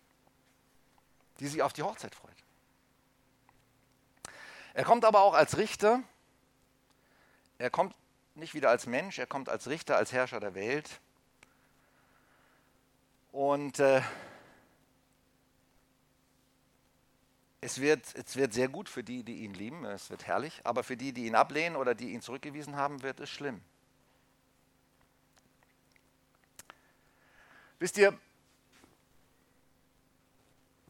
die 1.40 1.48
sich 1.48 1.62
auf 1.62 1.74
die 1.74 1.84
Hochzeit 1.84 2.16
freut. 2.16 2.32
Er 4.74 4.86
kommt 4.86 5.06
aber 5.06 5.22
auch 5.22 5.34
als 5.34 5.58
Richter. 5.58 6.04
Er 7.58 7.70
kommt 7.70 7.96
nicht 8.36 8.54
wieder 8.54 8.70
als 8.70 8.86
Mensch, 8.86 9.18
er 9.18 9.26
kommt 9.26 9.50
als 9.50 9.68
Richter, 9.68 9.98
als 9.98 10.12
Herrscher 10.12 10.40
der 10.40 10.54
Welt. 10.54 11.02
Und 13.32 13.80
äh, 13.80 14.02
Es 17.60 17.82
wird, 17.82 18.14
es 18.16 18.36
wird 18.36 18.54
sehr 18.54 18.68
gut 18.68 18.88
für 18.88 19.04
die, 19.04 19.24
die 19.24 19.44
ihn 19.44 19.54
lieben, 19.54 19.84
es 19.86 20.10
wird 20.10 20.28
herrlich, 20.28 20.62
aber 20.64 20.84
für 20.84 20.96
die, 20.96 21.12
die 21.12 21.26
ihn 21.26 21.36
ablehnen 21.36 21.76
oder 21.76 21.96
die 21.96 22.14
ihn 22.14 22.22
zurückgewiesen 22.22 22.76
haben, 22.76 23.02
wird 23.02 23.20
es 23.20 23.30
schlimm. 23.30 23.62
Wisst 27.80 27.98
ihr, 27.98 28.18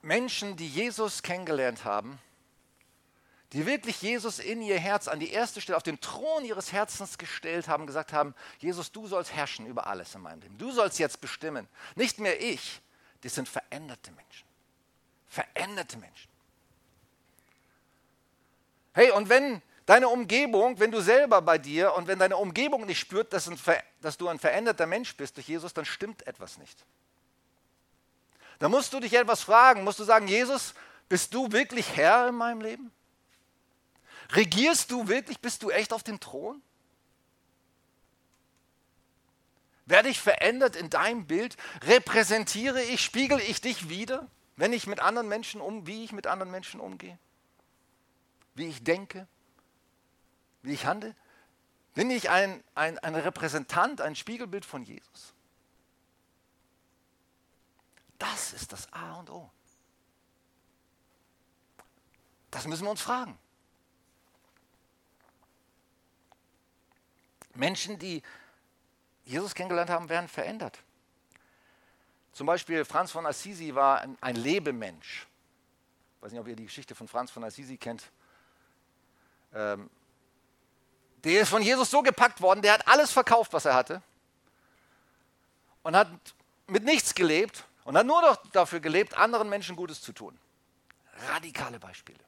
Menschen, 0.02 0.56
die 0.56 0.68
Jesus 0.68 1.22
kennengelernt 1.22 1.84
haben, 1.84 2.20
die 3.54 3.66
wirklich 3.66 4.02
Jesus 4.02 4.40
in 4.40 4.62
ihr 4.62 4.80
Herz 4.80 5.08
an 5.08 5.20
die 5.20 5.32
erste 5.32 5.62
Stelle, 5.62 5.78
auf 5.78 5.84
den 5.84 6.02
Thron 6.02 6.44
ihres 6.44 6.74
Herzens 6.74 7.18
gestellt 7.18 7.68
haben, 7.68 7.88
gesagt 7.88 8.12
haben, 8.12 8.36
Jesus, 8.60 8.92
du 8.92 9.08
sollst 9.08 9.34
herrschen 9.34 9.66
über 9.66 9.88
alles 9.88 10.16
in 10.16 10.22
meinem 10.22 10.42
Leben. 10.42 10.58
Du 10.58 10.72
sollst 10.72 11.00
jetzt 11.00 11.22
bestimmen. 11.22 11.68
Nicht 11.96 12.20
mehr 12.20 12.42
ich. 12.42 12.82
Das 13.22 13.36
sind 13.36 13.48
veränderte 13.48 14.12
Menschen. 14.12 14.48
Veränderte 15.28 15.98
Menschen. 15.98 16.30
Hey, 18.98 19.12
und 19.12 19.30
wenn 19.30 19.62
deine 19.86 20.10
Umgebung, 20.10 20.80
wenn 20.80 20.90
du 20.90 21.02
selber 21.02 21.40
bei 21.44 21.60
dir 21.60 21.94
und 21.94 22.08
wenn 22.08 22.18
deine 22.18 22.36
Umgebung 22.36 22.88
nicht 22.88 22.98
spürt, 22.98 23.32
dass, 23.32 23.48
ein, 23.48 23.60
dass 24.02 24.18
du 24.18 24.28
ein 24.28 24.40
veränderter 24.40 24.88
Mensch 24.88 25.16
bist 25.16 25.38
durch 25.38 25.48
Jesus, 25.48 25.72
dann 25.72 25.86
stimmt 25.86 26.26
etwas 26.26 26.58
nicht. 26.58 26.84
Da 28.58 28.70
musst 28.70 28.92
du 28.94 29.00
dich 29.00 29.14
etwas 29.14 29.44
fragen, 29.44 29.84
musst 29.84 30.00
du 30.00 30.04
sagen, 30.04 30.28
Jesus, 30.28 30.74
bist 31.10 31.32
du 31.36 31.52
wirklich 31.52 31.96
Herr 31.96 32.30
in 32.30 32.34
meinem 32.34 32.60
Leben? 32.60 32.92
Regierst 34.36 34.90
du 34.90 35.08
wirklich, 35.08 35.42
bist 35.42 35.62
du 35.62 35.70
echt 35.70 35.94
auf 35.94 36.02
dem 36.02 36.20
Thron? 36.20 36.60
Werde 39.86 40.10
ich 40.10 40.20
verändert 40.20 40.76
in 40.76 40.90
deinem 40.90 41.28
Bild? 41.28 41.56
Repräsentiere 41.84 42.82
ich, 42.82 43.02
spiegel 43.02 43.40
ich 43.42 43.62
dich 43.62 43.90
wieder, 43.90 44.26
wenn 44.56 44.74
ich 44.74 44.88
mit 44.88 45.02
anderen 45.02 45.28
Menschen 45.28 45.62
um, 45.62 45.86
wie 45.86 46.04
ich 46.04 46.14
mit 46.14 46.26
anderen 46.26 46.50
Menschen 46.50 46.80
umgehe? 46.80 47.20
Wie 48.58 48.67
ich 48.67 48.84
denke, 48.84 49.28
wie 50.63 50.74
ich 50.74 50.86
handle? 50.86 51.15
Bin 51.93 52.10
ich 52.12 52.30
ein, 52.30 52.63
ein, 52.76 53.00
ein 53.00 53.15
Repräsentant, 53.15 54.02
ein 54.02 54.15
Spiegelbild 54.15 54.65
von 54.65 54.84
Jesus? 54.84 55.34
Das 58.17 58.54
ist 58.54 58.74
das 58.74 58.91
A 58.91 59.15
und 59.20 59.30
O. 59.30 59.50
Das 62.52 62.67
müssen 62.67 62.84
wir 62.84 62.91
uns 62.91 63.02
fragen. 63.02 63.38
Menschen, 67.54 68.00
die 68.00 68.24
Jesus 69.26 69.54
kennengelernt 69.54 69.89
haben, 69.89 70.10
werden 70.10 70.28
verändert. 70.28 70.80
Zum 72.32 72.48
Beispiel 72.48 72.86
Franz 72.86 73.12
von 73.12 73.26
Assisi 73.26 73.74
war 73.76 74.02
ein, 74.02 74.17
ein 74.22 74.36
Lebemensch. 74.36 75.28
Ich 76.15 76.22
weiß 76.22 76.32
nicht, 76.32 76.41
ob 76.41 76.48
ihr 76.48 76.56
die 76.56 76.65
Geschichte 76.65 76.96
von 76.96 77.08
Franz 77.08 77.32
von 77.32 77.43
Assisi 77.43 77.78
kennt. 77.78 78.12
Ähm, 79.54 79.90
der 81.24 81.42
ist 81.42 81.50
von 81.50 81.62
Jesus 81.62 81.90
so 81.90 82.02
gepackt 82.02 82.42
worden, 82.42 82.62
der 82.62 82.74
hat 82.74 82.88
alles 82.88 83.12
verkauft, 83.12 83.54
was 83.54 83.66
er 83.66 83.76
hatte 83.76 84.02
und 85.84 85.96
hat 85.96 86.10
mit 86.68 86.84
nichts 86.84 87.16
gelebt 87.16 87.66
und 87.86 87.98
hat 87.98 88.06
nur 88.06 88.22
noch 88.22 88.36
dafür 88.52 88.80
gelebt, 88.80 89.14
anderen 89.16 89.50
Menschen 89.50 89.76
Gutes 89.76 90.02
zu 90.02 90.12
tun. 90.12 90.38
Radikale 91.30 91.80
Beispiele. 91.80 92.20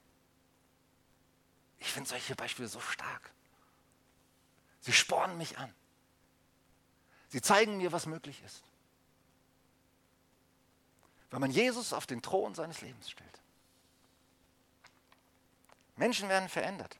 Ich 1.78 1.92
finde 1.92 2.10
solche 2.10 2.36
Beispiele 2.36 2.68
so 2.68 2.80
stark. 2.80 3.32
Sie 4.80 4.94
spornen 4.94 5.38
mich 5.38 5.58
an. 5.58 5.74
Sie 7.28 7.42
zeigen 7.42 7.78
mir, 7.78 7.92
was 7.92 8.06
möglich 8.06 8.42
ist. 8.46 8.64
Wenn 11.30 11.42
man 11.42 11.52
Jesus 11.52 11.94
auf 11.94 12.08
den 12.08 12.22
Thron 12.22 12.56
seines 12.56 12.82
Lebens 12.82 13.10
stellt. 13.10 13.42
Menschen 15.96 16.30
werden 16.30 16.50
verändert. 16.50 16.98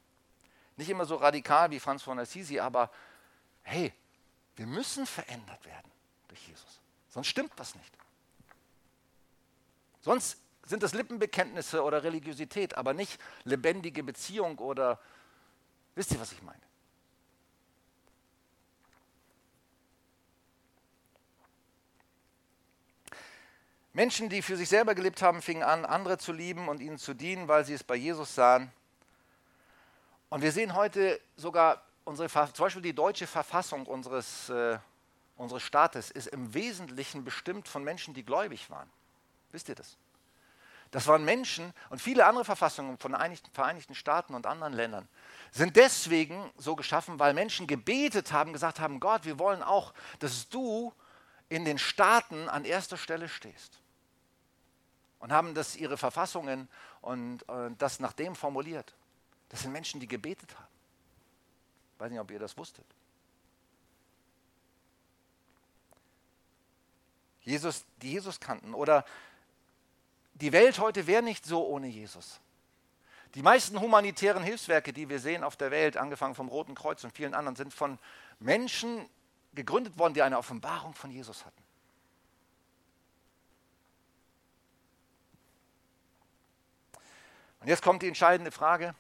Nicht 0.80 0.90
immer 0.90 1.04
so 1.04 1.18
radikal 1.18 1.70
wie 1.72 1.80
Franz 1.82 2.04
von 2.04 2.18
Assisi, 2.20 2.58
aber 2.58 2.90
hey, 3.64 3.92
wir 4.56 4.66
müssen 4.66 5.06
verändert 5.06 5.66
werden 5.66 5.92
durch 6.30 6.48
Jesus. 6.48 6.80
Sonst 7.10 7.28
stimmt 7.28 7.52
was 7.58 7.76
nicht. 7.76 7.94
Sonst 10.00 10.38
sind 10.64 10.82
das 10.82 10.94
Lippenbekenntnisse 10.94 11.84
oder 11.84 12.02
Religiosität, 12.04 12.78
aber 12.78 12.94
nicht 12.94 13.20
lebendige 13.44 14.04
Beziehung 14.04 14.58
oder 14.58 15.02
wisst 15.96 16.14
ihr, 16.14 16.22
was 16.22 16.32
ich 16.32 16.42
meine? 16.42 16.62
Menschen, 23.92 24.30
die 24.30 24.42
für 24.42 24.56
sich 24.56 24.70
selber 24.70 24.96
gelebt 24.96 25.22
haben, 25.22 25.42
fingen 25.42 25.64
an, 25.64 25.84
andere 25.84 26.18
zu 26.18 26.32
lieben 26.32 26.70
und 26.70 26.80
ihnen 26.80 26.98
zu 26.98 27.14
dienen, 27.14 27.50
weil 27.50 27.66
sie 27.66 27.74
es 27.74 27.84
bei 27.84 27.98
Jesus 27.98 28.34
sahen. 28.34 28.72
Und 30.30 30.42
wir 30.42 30.52
sehen 30.52 30.76
heute 30.76 31.20
sogar, 31.36 31.82
unsere, 32.06 32.30
zum 32.30 32.66
Beispiel 32.66 32.82
die 32.82 32.94
deutsche 32.94 33.28
Verfassung 33.28 33.86
unseres, 33.86 34.50
äh, 34.50 34.78
unseres 35.38 35.64
Staates 35.64 36.12
ist 36.12 36.28
im 36.28 36.54
Wesentlichen 36.54 37.24
bestimmt 37.24 37.68
von 37.68 37.84
Menschen, 37.84 38.14
die 38.14 38.24
gläubig 38.24 38.70
waren. 38.70 38.90
Wisst 39.52 39.70
ihr 39.70 39.76
das? 39.76 39.98
Das 40.92 41.06
waren 41.06 41.24
Menschen 41.24 41.74
und 41.90 42.02
viele 42.02 42.26
andere 42.26 42.46
Verfassungen 42.46 42.98
von 42.98 43.12
Vereinigten, 43.12 43.52
Vereinigten 43.52 43.94
Staaten 43.94 44.34
und 44.34 44.48
anderen 44.48 44.74
Ländern 44.74 45.08
sind 45.52 45.76
deswegen 45.76 46.52
so 46.58 46.76
geschaffen, 46.76 47.20
weil 47.20 47.34
Menschen 47.34 47.68
gebetet 47.68 48.32
haben, 48.32 48.54
gesagt 48.54 48.80
haben, 48.80 49.00
Gott, 49.00 49.26
wir 49.26 49.40
wollen 49.40 49.64
auch, 49.64 49.94
dass 50.20 50.50
du 50.50 50.94
in 51.48 51.66
den 51.66 51.78
Staaten 51.78 52.50
an 52.50 52.66
erster 52.66 52.98
Stelle 52.98 53.30
stehst. 53.30 53.80
Und 55.20 55.32
haben 55.32 55.54
das 55.54 55.76
ihre 55.76 55.98
Verfassungen 55.98 56.70
und, 57.02 57.44
und 57.44 57.82
das 57.82 58.00
nach 58.00 58.14
dem 58.14 58.36
formuliert. 58.36 58.94
Das 59.50 59.62
sind 59.62 59.72
Menschen, 59.72 60.00
die 60.00 60.08
gebetet 60.08 60.56
haben. 60.56 60.68
Ich 61.94 62.00
weiß 62.00 62.12
nicht, 62.12 62.20
ob 62.20 62.32
ihr 62.32 62.40
das 62.40 62.58
wusstet. 62.58 62.86
Jesus, 67.42 67.84
die 68.02 68.12
Jesus 68.12 68.40
kannten. 68.40 68.74
Oder 68.74 69.06
die 70.36 70.52
Welt 70.52 70.80
heute 70.80 71.08
wäre 71.08 71.24
nicht 71.24 71.46
so 71.46 71.66
ohne 71.68 71.88
Jesus. 71.88 72.40
Die 73.36 73.42
meisten 73.42 73.80
humanitären 73.80 74.44
Hilfswerke, 74.44 74.94
die 74.94 75.10
wir 75.10 75.20
sehen 75.20 75.44
auf 75.44 75.56
der 75.56 75.72
Welt, 75.72 75.98
angefangen 75.98 76.36
vom 76.36 76.48
Roten 76.48 76.76
Kreuz 76.76 77.04
und 77.04 77.12
vielen 77.12 77.34
anderen, 77.34 77.56
sind 77.56 77.74
von 77.74 78.00
Menschen 78.40 79.08
gegründet 79.54 79.98
worden, 79.98 80.14
die 80.14 80.22
eine 80.22 80.38
Offenbarung 80.38 80.94
von 80.94 81.12
Jesus 81.12 81.46
hatten. 81.46 81.64
Und 87.60 87.68
jetzt 87.68 87.82
kommt 87.82 88.02
die 88.02 88.08
entscheidende 88.08 88.52
Frage. 88.52 88.96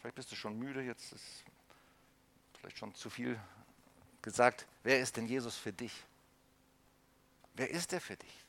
Vielleicht 0.00 0.16
bist 0.16 0.32
du 0.32 0.36
schon 0.36 0.58
müde, 0.58 0.80
jetzt 0.80 1.12
ist 1.12 1.44
vielleicht 2.58 2.78
schon 2.78 2.94
zu 2.94 3.10
viel 3.10 3.38
gesagt. 4.22 4.66
Wer 4.82 5.00
ist 5.00 5.16
denn 5.16 5.26
Jesus 5.26 5.56
für 5.56 5.72
dich? 5.72 5.92
Wer 7.54 7.68
ist 7.68 7.92
er 7.92 8.00
für 8.00 8.16
dich? 8.16 8.46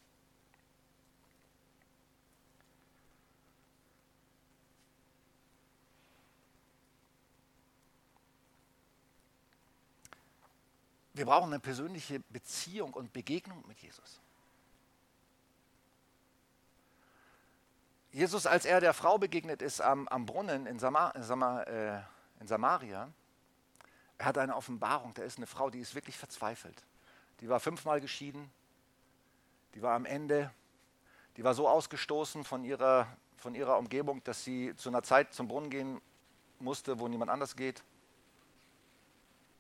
Wir 11.14 11.26
brauchen 11.26 11.52
eine 11.52 11.60
persönliche 11.60 12.22
Beziehung 12.30 12.94
und 12.94 13.12
Begegnung 13.12 13.68
mit 13.68 13.80
Jesus. 13.80 14.21
Jesus, 18.12 18.45
als 18.45 18.65
er 18.65 18.82
der 18.82 18.93
Frau 18.93 19.17
begegnet 19.17 19.62
ist 19.62 19.80
am, 19.80 20.08
am 20.10 20.26
Brunnen 20.26 20.65
in, 20.65 20.80
Samar, 20.80 21.13
Samar, 21.24 21.67
äh, 21.67 22.02
in 22.39 22.47
Samaria, 22.47 23.10
er 24.17 24.26
hat 24.26 24.38
eine 24.38 24.56
Offenbarung. 24.56 25.13
Da 25.13 25.24
ist 25.24 25.38
eine 25.38 25.47
Frau, 25.47 25.69
die 25.69 25.80
ist 25.80 25.95
wirklich 25.95 26.17
verzweifelt. 26.17 26.84
Die 27.39 27.50
war 27.50 27.60
fünfmal 27.60 28.02
geschieden. 28.02 28.52
Die 29.74 29.82
war 29.82 29.95
am 29.95 30.06
Ende. 30.06 30.52
Die 31.38 31.43
war 31.43 31.54
so 31.54 31.67
ausgestoßen 31.69 32.43
von 32.43 32.63
ihrer, 32.65 33.08
von 33.38 33.56
ihrer 33.56 33.78
Umgebung, 33.78 34.24
dass 34.26 34.43
sie 34.43 34.76
zu 34.76 34.89
einer 34.89 35.04
Zeit 35.04 35.34
zum 35.34 35.47
Brunnen 35.47 35.69
gehen 35.69 36.02
musste, 36.60 37.00
wo 37.00 37.08
niemand 37.08 37.32
anders 37.32 37.56
geht. 37.56 37.82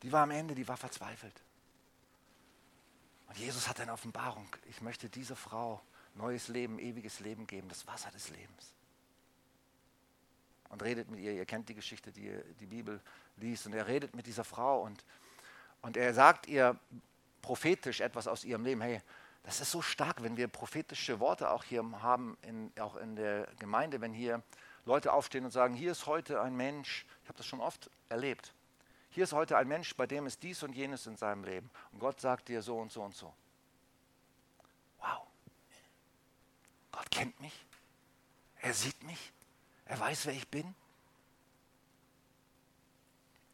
Die 0.03 0.11
war 0.11 0.23
am 0.23 0.31
Ende, 0.31 0.55
die 0.55 0.67
war 0.67 0.77
verzweifelt. 0.77 1.41
Und 3.29 3.37
Jesus 3.37 3.69
hat 3.69 3.79
eine 3.79 3.93
Offenbarung. 3.93 4.47
Ich 4.69 4.81
möchte 4.81 5.07
dieser 5.07 5.37
Frau 5.37 5.81
neues 6.15 6.47
Leben, 6.47 6.79
ewiges 6.79 7.19
Leben 7.19 7.47
geben, 7.47 7.69
das 7.69 7.87
Wasser 7.87 8.11
des 8.11 8.29
Lebens. 8.29 8.73
Und 10.69 10.83
redet 10.83 11.09
mit 11.09 11.19
ihr. 11.19 11.33
Ihr 11.33 11.45
kennt 11.45 11.67
die 11.69 11.75
Geschichte, 11.75 12.11
die 12.11 12.33
die 12.59 12.65
Bibel 12.65 13.01
liest. 13.37 13.65
Und 13.65 13.73
er 13.73 13.87
redet 13.87 14.15
mit 14.15 14.25
dieser 14.25 14.43
Frau 14.43 14.83
und, 14.83 15.03
und 15.81 15.97
er 15.97 16.13
sagt 16.13 16.47
ihr 16.47 16.79
prophetisch 17.41 17.99
etwas 17.99 18.27
aus 18.27 18.43
ihrem 18.43 18.63
Leben. 18.63 18.81
Hey, 18.81 19.01
das 19.43 19.59
ist 19.59 19.71
so 19.71 19.81
stark, 19.81 20.21
wenn 20.23 20.37
wir 20.37 20.47
prophetische 20.47 21.19
Worte 21.19 21.49
auch 21.49 21.63
hier 21.63 21.83
haben, 22.01 22.37
in, 22.43 22.71
auch 22.79 22.95
in 22.95 23.15
der 23.15 23.47
Gemeinde, 23.59 23.99
wenn 23.99 24.13
hier 24.13 24.43
Leute 24.85 25.11
aufstehen 25.13 25.45
und 25.45 25.51
sagen, 25.51 25.73
hier 25.73 25.91
ist 25.91 26.05
heute 26.05 26.41
ein 26.41 26.55
Mensch, 26.55 27.05
ich 27.23 27.29
habe 27.29 27.37
das 27.37 27.45
schon 27.45 27.59
oft 27.59 27.89
erlebt, 28.09 28.53
hier 29.09 29.25
ist 29.25 29.33
heute 29.33 29.57
ein 29.57 29.67
Mensch, 29.67 29.95
bei 29.95 30.07
dem 30.07 30.25
ist 30.25 30.41
dies 30.41 30.63
und 30.63 30.73
jenes 30.73 31.05
in 31.05 31.17
seinem 31.17 31.43
Leben. 31.43 31.69
Und 31.91 31.99
Gott 31.99 32.21
sagt 32.21 32.47
dir 32.47 32.61
so 32.61 32.77
und 32.77 32.91
so 32.91 33.03
und 33.03 33.13
so. 33.13 33.33
Wow. 34.99 35.27
Gott 36.91 37.09
kennt 37.11 37.39
mich. 37.39 37.65
Er 38.59 38.73
sieht 38.73 39.01
mich. 39.03 39.31
Er 39.85 39.99
weiß, 39.99 40.25
wer 40.25 40.33
ich 40.33 40.47
bin. 40.47 40.75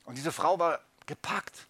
Und 0.05 0.17
diese 0.17 0.31
Frau 0.31 0.57
war 0.59 0.79
gepackt. 1.05 1.67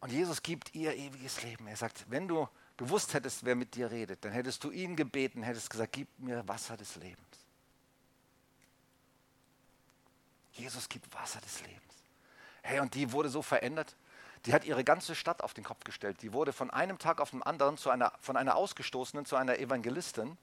Und 0.00 0.12
Jesus 0.12 0.42
gibt 0.42 0.74
ihr 0.74 0.94
ewiges 0.94 1.42
Leben. 1.42 1.66
Er 1.66 1.76
sagt, 1.76 2.04
wenn 2.10 2.28
du 2.28 2.48
gewusst 2.76 3.14
hättest, 3.14 3.44
wer 3.44 3.56
mit 3.56 3.74
dir 3.74 3.90
redet, 3.90 4.24
dann 4.24 4.32
hättest 4.32 4.62
du 4.62 4.70
ihn 4.70 4.94
gebeten, 4.94 5.42
hättest 5.42 5.70
gesagt, 5.70 5.92
gib 5.92 6.08
mir 6.18 6.46
Wasser 6.46 6.76
des 6.76 6.96
Lebens. 6.96 7.46
Jesus 10.52 10.88
gibt 10.88 11.12
Wasser 11.14 11.40
des 11.40 11.60
Lebens. 11.62 11.82
Hey, 12.62 12.80
und 12.80 12.94
die 12.94 13.10
wurde 13.12 13.28
so 13.28 13.42
verändert. 13.42 13.96
Die 14.44 14.52
hat 14.52 14.64
ihre 14.64 14.84
ganze 14.84 15.14
Stadt 15.14 15.42
auf 15.42 15.54
den 15.54 15.64
Kopf 15.64 15.84
gestellt. 15.84 16.22
Die 16.22 16.32
wurde 16.32 16.52
von 16.52 16.70
einem 16.70 16.98
Tag 16.98 17.20
auf 17.20 17.30
den 17.30 17.42
anderen 17.42 17.76
zu 17.76 17.90
einer, 17.90 18.12
von 18.20 18.36
einer 18.36 18.56
Ausgestoßenen 18.56 19.24
zu 19.24 19.36
einer 19.36 19.58
Evangelistin. 19.58 20.36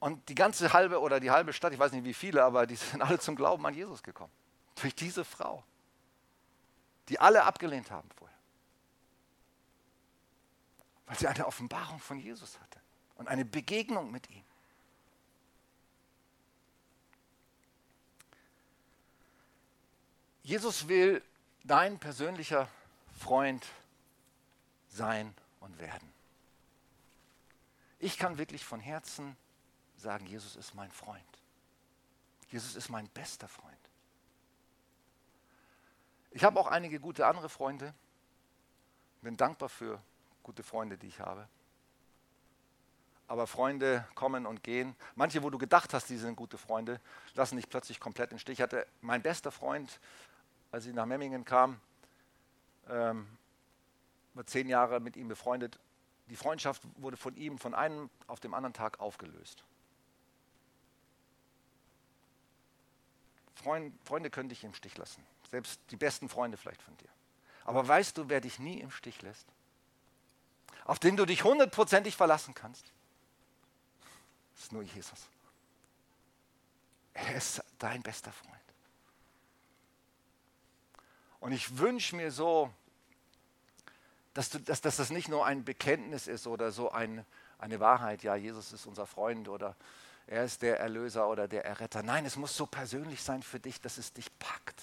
Und 0.00 0.28
die 0.30 0.34
ganze 0.34 0.72
halbe 0.72 1.00
oder 1.00 1.20
die 1.20 1.30
halbe 1.30 1.52
Stadt, 1.52 1.72
ich 1.72 1.78
weiß 1.78 1.92
nicht 1.92 2.04
wie 2.04 2.14
viele, 2.14 2.42
aber 2.42 2.66
die 2.66 2.76
sind 2.76 3.02
alle 3.02 3.18
zum 3.18 3.36
Glauben 3.36 3.64
an 3.66 3.74
Jesus 3.74 4.02
gekommen. 4.02 4.32
Durch 4.76 4.94
diese 4.94 5.24
Frau, 5.24 5.62
die 7.08 7.20
alle 7.20 7.44
abgelehnt 7.44 7.90
haben 7.90 8.08
vorher. 8.16 8.36
Weil 11.06 11.18
sie 11.18 11.26
eine 11.26 11.46
Offenbarung 11.46 11.98
von 11.98 12.18
Jesus 12.18 12.58
hatte 12.60 12.80
und 13.16 13.28
eine 13.28 13.44
Begegnung 13.44 14.10
mit 14.10 14.30
ihm. 14.30 14.44
Jesus 20.42 20.88
will 20.88 21.22
dein 21.64 21.98
persönlicher 21.98 22.68
Freund 23.18 23.66
sein 24.88 25.34
und 25.60 25.78
werden. 25.78 26.10
Ich 27.98 28.16
kann 28.16 28.38
wirklich 28.38 28.64
von 28.64 28.80
Herzen 28.80 29.36
sagen, 29.96 30.26
Jesus 30.26 30.56
ist 30.56 30.74
mein 30.74 30.90
Freund. 30.90 31.22
Jesus 32.48 32.74
ist 32.74 32.88
mein 32.88 33.08
bester 33.08 33.46
Freund. 33.46 33.76
Ich 36.30 36.44
habe 36.44 36.58
auch 36.58 36.66
einige 36.66 36.98
gute 36.98 37.26
andere 37.26 37.48
Freunde. 37.48 37.92
Bin 39.20 39.36
dankbar 39.36 39.68
für 39.68 40.00
gute 40.42 40.62
Freunde, 40.62 40.96
die 40.96 41.08
ich 41.08 41.20
habe. 41.20 41.46
Aber 43.28 43.46
Freunde 43.46 44.08
kommen 44.14 44.46
und 44.46 44.62
gehen. 44.64 44.96
Manche, 45.14 45.42
wo 45.42 45.50
du 45.50 45.58
gedacht 45.58 45.92
hast, 45.94 46.08
die 46.08 46.16
sind 46.16 46.36
gute 46.36 46.58
Freunde, 46.58 47.00
lassen 47.34 47.56
dich 47.56 47.68
plötzlich 47.68 48.00
komplett 48.00 48.32
im 48.32 48.38
Stich. 48.38 48.54
Ich 48.54 48.62
hatte 48.62 48.86
mein 49.02 49.22
bester 49.22 49.52
Freund, 49.52 50.00
als 50.70 50.86
ich 50.86 50.94
nach 50.94 51.06
Memmingen 51.06 51.44
kam, 51.44 51.80
ähm, 52.88 53.26
war 54.34 54.46
zehn 54.46 54.68
Jahre 54.68 55.00
mit 55.00 55.16
ihm 55.16 55.28
befreundet. 55.28 55.78
Die 56.28 56.36
Freundschaft 56.36 56.82
wurde 56.96 57.16
von 57.16 57.36
ihm 57.36 57.58
von 57.58 57.74
einem 57.74 58.08
auf 58.26 58.40
dem 58.40 58.54
anderen 58.54 58.72
Tag 58.72 59.00
aufgelöst. 59.00 59.64
Freund, 63.54 63.94
Freunde 64.04 64.30
können 64.30 64.48
dich 64.48 64.64
im 64.64 64.74
Stich 64.74 64.96
lassen. 64.96 65.24
Selbst 65.50 65.80
die 65.90 65.96
besten 65.96 66.28
Freunde 66.28 66.56
vielleicht 66.56 66.82
von 66.82 66.96
dir. 66.96 67.08
Aber 67.64 67.86
weißt 67.86 68.16
du, 68.16 68.28
wer 68.28 68.40
dich 68.40 68.58
nie 68.58 68.80
im 68.80 68.90
Stich 68.90 69.20
lässt? 69.22 69.46
Auf 70.84 70.98
den 70.98 71.16
du 71.16 71.26
dich 71.26 71.44
hundertprozentig 71.44 72.16
verlassen 72.16 72.54
kannst? 72.54 72.84
Das 74.54 74.64
ist 74.64 74.72
nur 74.72 74.82
Jesus. 74.82 75.28
Er 77.12 77.34
ist 77.34 77.62
dein 77.78 78.02
bester 78.02 78.32
Freund. 78.32 78.59
Und 81.40 81.52
ich 81.52 81.78
wünsche 81.78 82.14
mir 82.16 82.30
so, 82.30 82.70
dass, 84.34 84.50
du, 84.50 84.60
dass, 84.60 84.80
dass, 84.80 84.96
das 84.96 85.10
nicht 85.10 85.28
nur 85.28 85.44
ein 85.44 85.64
Bekenntnis 85.64 86.26
ist 86.26 86.46
oder 86.46 86.70
so 86.70 86.90
ein, 86.92 87.24
eine 87.58 87.80
Wahrheit, 87.80 88.22
ja, 88.22 88.36
Jesus 88.36 88.72
ist 88.72 88.86
unser 88.86 89.06
Freund 89.06 89.48
oder 89.48 89.74
er 90.26 90.44
ist 90.44 90.62
der 90.62 90.78
Erlöser 90.78 91.28
oder 91.28 91.48
der 91.48 91.64
Erretter. 91.64 92.02
Nein, 92.02 92.24
es 92.24 92.36
muss 92.36 92.56
so 92.56 92.66
persönlich 92.66 93.22
sein 93.22 93.42
für 93.42 93.58
dich, 93.58 93.80
dass 93.80 93.98
es 93.98 94.12
dich 94.12 94.26
packt. 94.38 94.80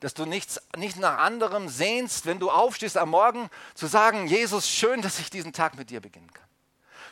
Dass 0.00 0.14
du 0.14 0.26
nichts, 0.26 0.60
nicht 0.76 0.98
nach 0.98 1.18
anderem 1.18 1.68
sehnst, 1.68 2.26
wenn 2.26 2.38
du 2.38 2.50
aufstehst 2.50 2.96
am 2.96 3.10
Morgen, 3.10 3.50
zu 3.74 3.86
sagen, 3.86 4.26
Jesus, 4.28 4.68
schön, 4.68 5.02
dass 5.02 5.18
ich 5.18 5.30
diesen 5.30 5.52
Tag 5.52 5.76
mit 5.76 5.90
dir 5.90 6.00
beginnen 6.00 6.32
kann. 6.32 6.46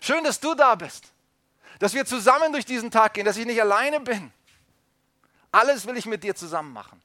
Schön, 0.01 0.23
dass 0.23 0.38
du 0.38 0.55
da 0.55 0.75
bist. 0.75 1.12
Dass 1.79 1.94
wir 1.94 2.05
zusammen 2.05 2.53
durch 2.53 2.66
diesen 2.66 2.90
Tag 2.90 3.14
gehen, 3.14 3.25
dass 3.25 3.38
ich 3.38 3.47
nicht 3.47 3.61
alleine 3.61 4.01
bin. 4.01 4.33
Alles 5.51 5.87
will 5.87 5.97
ich 5.97 6.07
mit 6.07 6.23
dir 6.23 6.37
zusammen 6.37 6.73
machen. 6.73 7.03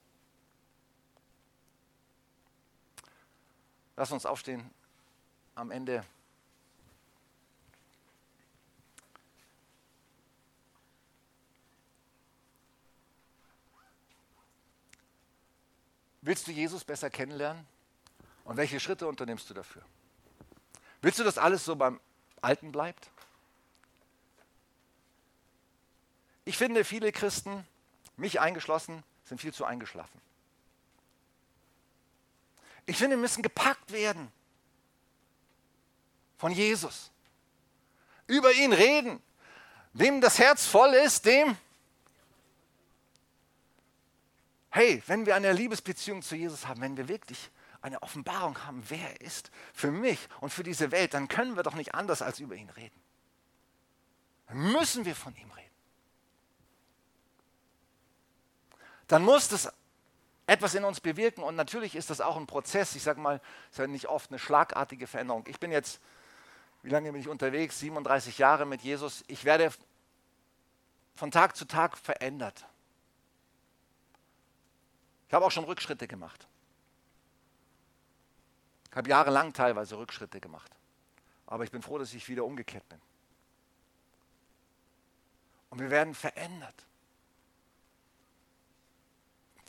Lass 4.00 4.14
uns 4.14 4.26
aufstehen 4.26 4.70
am 5.56 5.72
Ende. 5.72 6.06
Willst 16.22 16.48
du 16.48 16.52
Jesus 16.54 16.86
besser 16.86 17.10
kennenlernen? 17.10 17.68
Und 18.46 18.56
welche 18.56 18.80
Schritte 18.80 19.06
unternimmst 19.06 19.50
du 19.50 19.54
dafür? 19.54 19.82
Willst 21.02 21.20
du, 21.20 21.26
dass 21.26 21.38
alles 21.38 21.66
so 21.66 21.76
beim 21.76 22.00
Alten 22.40 22.72
bleibt? 22.72 23.10
Ich 26.46 26.56
finde, 26.56 26.86
viele 26.86 27.12
Christen, 27.12 27.68
mich 28.16 28.40
eingeschlossen, 28.40 29.04
sind 29.26 29.42
viel 29.42 29.54
zu 29.54 29.66
eingeschlafen. 29.66 30.22
Ich 32.90 32.98
finde, 32.98 33.18
wir 33.18 33.22
müssen 33.22 33.44
gepackt 33.44 33.92
werden 33.92 34.32
von 36.38 36.52
Jesus. 36.52 37.12
Über 38.26 38.52
ihn 38.52 38.74
reden. 38.74 39.22
Wem 39.94 40.22
das 40.22 40.40
Herz 40.40 40.66
voll 40.66 40.96
ist, 40.96 41.24
dem. 41.26 41.56
Hey, 44.72 45.04
wenn 45.06 45.28
wir 45.28 45.36
eine 45.36 45.54
Liebesbeziehung 45.54 46.24
zu 46.24 46.36
Jesus 46.36 46.66
haben, 46.66 46.82
wenn 46.82 46.98
wir 46.98 47.08
wirklich 47.08 47.52
eine 47.84 48.02
Offenbarung 48.02 48.58
haben, 48.66 48.84
wer 48.90 49.12
er 49.12 49.22
ist 49.22 49.52
für 49.72 49.92
mich 49.92 50.28
und 50.42 50.50
für 50.50 50.64
diese 50.64 50.90
Welt, 50.90 51.14
dann 51.14 51.28
können 51.28 51.56
wir 51.56 51.62
doch 51.62 51.76
nicht 51.76 51.94
anders 51.94 52.24
als 52.24 52.40
über 52.40 52.56
ihn 52.56 52.72
reden. 52.72 53.00
Dann 54.48 54.72
müssen 54.72 55.06
wir 55.06 55.16
von 55.16 55.36
ihm 55.36 55.52
reden. 55.52 55.70
Dann 59.06 59.22
muss 59.22 59.48
das 59.48 59.72
etwas 60.50 60.74
in 60.74 60.84
uns 60.84 61.00
bewirken. 61.00 61.44
Und 61.44 61.56
natürlich 61.56 61.96
ist 61.96 62.10
das 62.10 62.22
auch 62.22 62.36
ein 62.36 62.48
Prozess. 62.48 62.96
Ich 62.96 63.04
sage 63.04 63.22
mal, 63.22 63.40
es 63.66 63.72
ist 63.74 63.78
ja 63.78 63.88
nicht 63.88 64.08
oft 64.08 64.32
eine 64.32 64.40
schlagartige 64.40 65.06
Veränderung. 65.06 65.46
Ich 65.48 65.60
bin 65.60 65.72
jetzt, 65.72 66.02
wie 66.82 66.90
lange 66.90 67.12
bin 67.12 67.22
ich 67.22 67.28
unterwegs? 67.28 67.80
37 67.80 68.40
Jahre 68.40 68.66
mit 68.66 68.82
Jesus. 68.82 69.24
Ich 69.28 69.46
werde 69.46 69.72
von 71.16 71.30
Tag 71.30 71.56
zu 71.56 71.66
Tag 71.66 71.98
verändert. 71.98 72.66
Ich 75.28 75.34
habe 75.34 75.46
auch 75.46 75.52
schon 75.52 75.66
Rückschritte 75.66 76.08
gemacht. 76.08 76.48
Ich 78.90 78.98
habe 78.98 79.08
jahrelang 79.08 79.54
teilweise 79.54 80.00
Rückschritte 80.00 80.40
gemacht. 80.40 80.72
Aber 81.46 81.64
ich 81.64 81.70
bin 81.70 81.84
froh, 81.84 82.00
dass 82.00 82.14
ich 82.14 82.28
wieder 82.28 82.44
umgekehrt 82.44 82.88
bin. 82.90 83.00
Und 85.70 85.80
wir 85.80 85.92
werden 85.92 86.16
verändert 86.16 86.89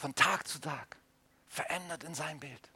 von 0.01 0.15
Tag 0.15 0.49
zu 0.49 0.59
Tag 0.59 0.97
verändert 1.49 2.05
in 2.05 2.15
sein 2.15 2.41
Bild. 2.41 2.71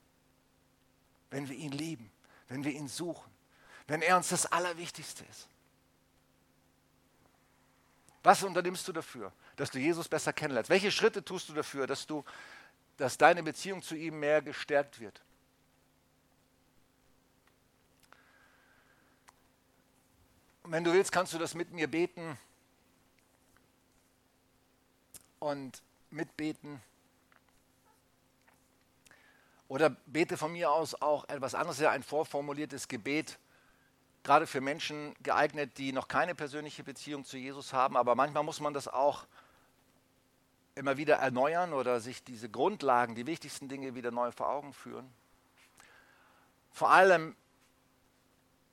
Wenn 1.30 1.48
wir 1.48 1.56
ihn 1.56 1.72
lieben, 1.72 2.12
wenn 2.48 2.64
wir 2.64 2.72
ihn 2.72 2.86
suchen, 2.86 3.32
wenn 3.86 4.02
er 4.02 4.18
uns 4.18 4.28
das 4.28 4.44
Allerwichtigste 4.44 5.24
ist? 5.24 5.48
Was 8.22 8.42
unternimmst 8.42 8.86
du 8.86 8.92
dafür, 8.92 9.32
dass 9.56 9.70
du 9.70 9.78
Jesus 9.78 10.06
besser 10.06 10.34
kennenlernst? 10.34 10.68
Welche 10.68 10.90
Schritte 10.90 11.24
tust 11.24 11.48
du 11.48 11.54
dafür, 11.54 11.86
dass, 11.86 12.06
du, 12.06 12.24
dass 12.98 13.16
deine 13.16 13.42
Beziehung 13.42 13.82
zu 13.82 13.94
ihm 13.94 14.20
mehr 14.20 14.42
gestärkt 14.42 15.00
wird? 15.00 15.22
Und 20.62 20.72
wenn 20.72 20.84
du 20.84 20.92
willst, 20.92 21.10
kannst 21.10 21.32
du 21.32 21.38
das 21.38 21.54
mit 21.54 21.70
mir 21.72 21.88
beten 21.88 22.38
und 25.38 25.82
mitbeten. 26.10 26.82
Oder 29.68 29.90
bete 30.06 30.36
von 30.36 30.52
mir 30.52 30.70
aus 30.70 30.94
auch 31.00 31.28
etwas 31.28 31.54
anderes, 31.54 31.78
ja 31.78 31.90
ein 31.90 32.02
vorformuliertes 32.02 32.88
Gebet, 32.88 33.38
gerade 34.22 34.46
für 34.46 34.60
Menschen 34.60 35.14
geeignet, 35.22 35.78
die 35.78 35.92
noch 35.92 36.08
keine 36.08 36.34
persönliche 36.34 36.84
Beziehung 36.84 37.24
zu 37.24 37.36
Jesus 37.36 37.72
haben. 37.72 37.96
Aber 37.96 38.14
manchmal 38.14 38.42
muss 38.42 38.60
man 38.60 38.74
das 38.74 38.88
auch 38.88 39.26
immer 40.74 40.96
wieder 40.96 41.16
erneuern 41.16 41.72
oder 41.72 42.00
sich 42.00 42.24
diese 42.24 42.48
Grundlagen, 42.48 43.14
die 43.14 43.26
wichtigsten 43.26 43.68
Dinge 43.68 43.94
wieder 43.94 44.10
neu 44.10 44.32
vor 44.32 44.48
Augen 44.48 44.72
führen. 44.72 45.08
Vor 46.72 46.90
allem, 46.90 47.36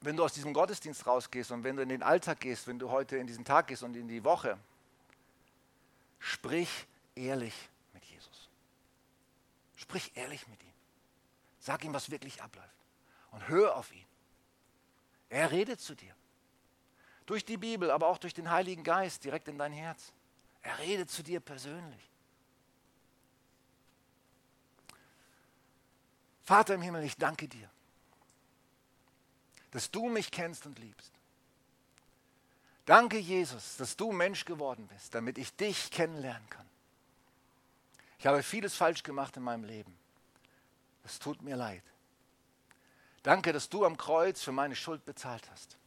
wenn 0.02 0.18
du 0.18 0.24
aus 0.24 0.34
diesem 0.34 0.54
Gottesdienst 0.54 1.06
rausgehst 1.06 1.52
und 1.52 1.64
wenn 1.64 1.76
du 1.76 1.84
in 1.84 1.90
den 1.90 2.02
Alltag 2.02 2.40
gehst, 2.40 2.68
wenn 2.68 2.80
du 2.80 2.90
heute 2.90 3.18
in 3.18 3.28
diesen 3.28 3.46
Tag 3.46 3.68
gehst 3.68 3.84
und 3.84 3.96
in 3.96 4.08
die 4.08 4.24
Woche, 4.24 4.58
sprich 6.20 6.88
ehrlich 7.14 7.54
mit 7.94 8.04
Jesus. 8.06 8.50
Sprich 9.76 10.12
ehrlich 10.16 10.48
mit 10.48 10.62
ihm. 10.64 10.71
Sag 11.62 11.86
ihm, 11.86 11.94
was 11.94 12.10
wirklich 12.10 12.42
abläuft. 12.42 12.68
Und 13.32 13.48
hör 13.48 13.78
auf 13.78 13.94
ihn. 13.94 14.06
Er 15.30 15.52
redet 15.52 15.80
zu 15.80 15.96
dir. 15.96 16.14
Durch 17.26 17.46
die 17.46 17.56
Bibel, 17.56 17.92
aber 17.92 18.08
auch 18.08 18.18
durch 18.18 18.34
den 18.34 18.50
Heiligen 18.50 18.84
Geist 18.84 19.24
direkt 19.24 19.48
in 19.48 19.58
dein 19.58 19.72
Herz. 19.72 20.12
Er 20.64 20.78
redet 20.80 21.10
zu 21.10 21.24
dir 21.24 21.40
persönlich. 21.40 22.10
Vater 26.44 26.74
im 26.74 26.82
Himmel, 26.82 27.04
ich 27.04 27.16
danke 27.16 27.48
dir, 27.48 27.70
dass 29.70 29.90
du 29.90 30.10
mich 30.10 30.32
kennst 30.32 30.66
und 30.66 30.80
liebst. 30.80 31.14
Danke, 32.86 33.20
Jesus, 33.20 33.78
dass 33.78 33.96
du 33.96 34.12
Mensch 34.12 34.44
geworden 34.44 34.88
bist, 34.88 35.14
damit 35.16 35.38
ich 35.38 35.56
dich 35.56 35.92
kennenlernen 35.92 36.50
kann. 36.50 36.66
Ich 38.20 38.26
habe 38.26 38.44
vieles 38.44 38.76
falsch 38.76 39.04
gemacht 39.04 39.38
in 39.38 39.44
meinem 39.44 39.64
Leben. 39.64 40.01
Es 41.04 41.20
tut 41.20 41.42
mir 41.42 41.56
leid. 41.56 41.84
Danke, 43.24 43.54
dass 43.54 43.70
du 43.70 43.86
am 43.86 43.98
Kreuz 43.98 44.42
für 44.42 44.52
meine 44.52 44.76
Schuld 44.76 45.06
bezahlt 45.06 45.50
hast. 45.52 45.78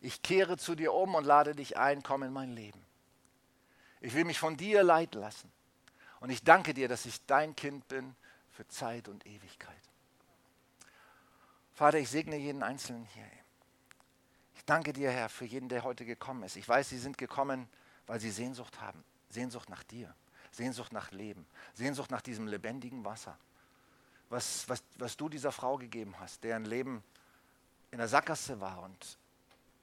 Ich 0.00 0.22
kehre 0.22 0.56
zu 0.56 0.74
dir 0.74 0.92
um 0.92 1.14
und 1.14 1.24
lade 1.24 1.54
dich 1.54 1.76
ein, 1.76 2.02
komm 2.02 2.22
in 2.22 2.32
mein 2.32 2.52
Leben. 2.52 2.84
Ich 4.00 4.14
will 4.14 4.24
mich 4.24 4.38
von 4.38 4.56
dir 4.56 4.82
leiten 4.82 5.20
lassen. 5.20 5.50
Und 6.20 6.30
ich 6.30 6.44
danke 6.44 6.74
dir, 6.74 6.88
dass 6.88 7.06
ich 7.06 7.24
dein 7.26 7.56
Kind 7.56 7.88
bin 7.88 8.14
für 8.52 8.66
Zeit 8.68 9.08
und 9.08 9.26
Ewigkeit. 9.26 9.76
Vater, 11.74 11.98
ich 11.98 12.08
segne 12.08 12.36
jeden 12.36 12.62
Einzelnen 12.62 13.04
hier. 13.14 13.24
Ich 14.56 14.64
danke 14.64 14.92
dir, 14.92 15.10
Herr, 15.10 15.28
für 15.28 15.44
jeden, 15.44 15.68
der 15.68 15.84
heute 15.84 16.04
gekommen 16.04 16.42
ist. 16.42 16.56
Ich 16.56 16.68
weiß, 16.68 16.88
sie 16.88 16.98
sind 16.98 17.18
gekommen, 17.18 17.68
weil 18.06 18.20
sie 18.20 18.30
Sehnsucht 18.30 18.80
haben. 18.80 19.02
Sehnsucht 19.30 19.68
nach 19.68 19.84
dir. 19.84 20.14
Sehnsucht 20.50 20.92
nach 20.92 21.12
Leben. 21.12 21.46
Sehnsucht 21.74 22.10
nach 22.10 22.20
diesem 22.20 22.46
lebendigen 22.46 23.04
Wasser 23.04 23.38
was, 24.30 24.68
was, 24.68 24.82
was 24.96 25.16
du 25.16 25.28
dieser 25.28 25.52
Frau 25.52 25.76
gegeben 25.76 26.14
hast, 26.18 26.44
deren 26.44 26.64
Leben 26.64 27.02
in 27.90 27.98
der 27.98 28.08
Sackgasse 28.08 28.60
war 28.60 28.82
und 28.82 29.18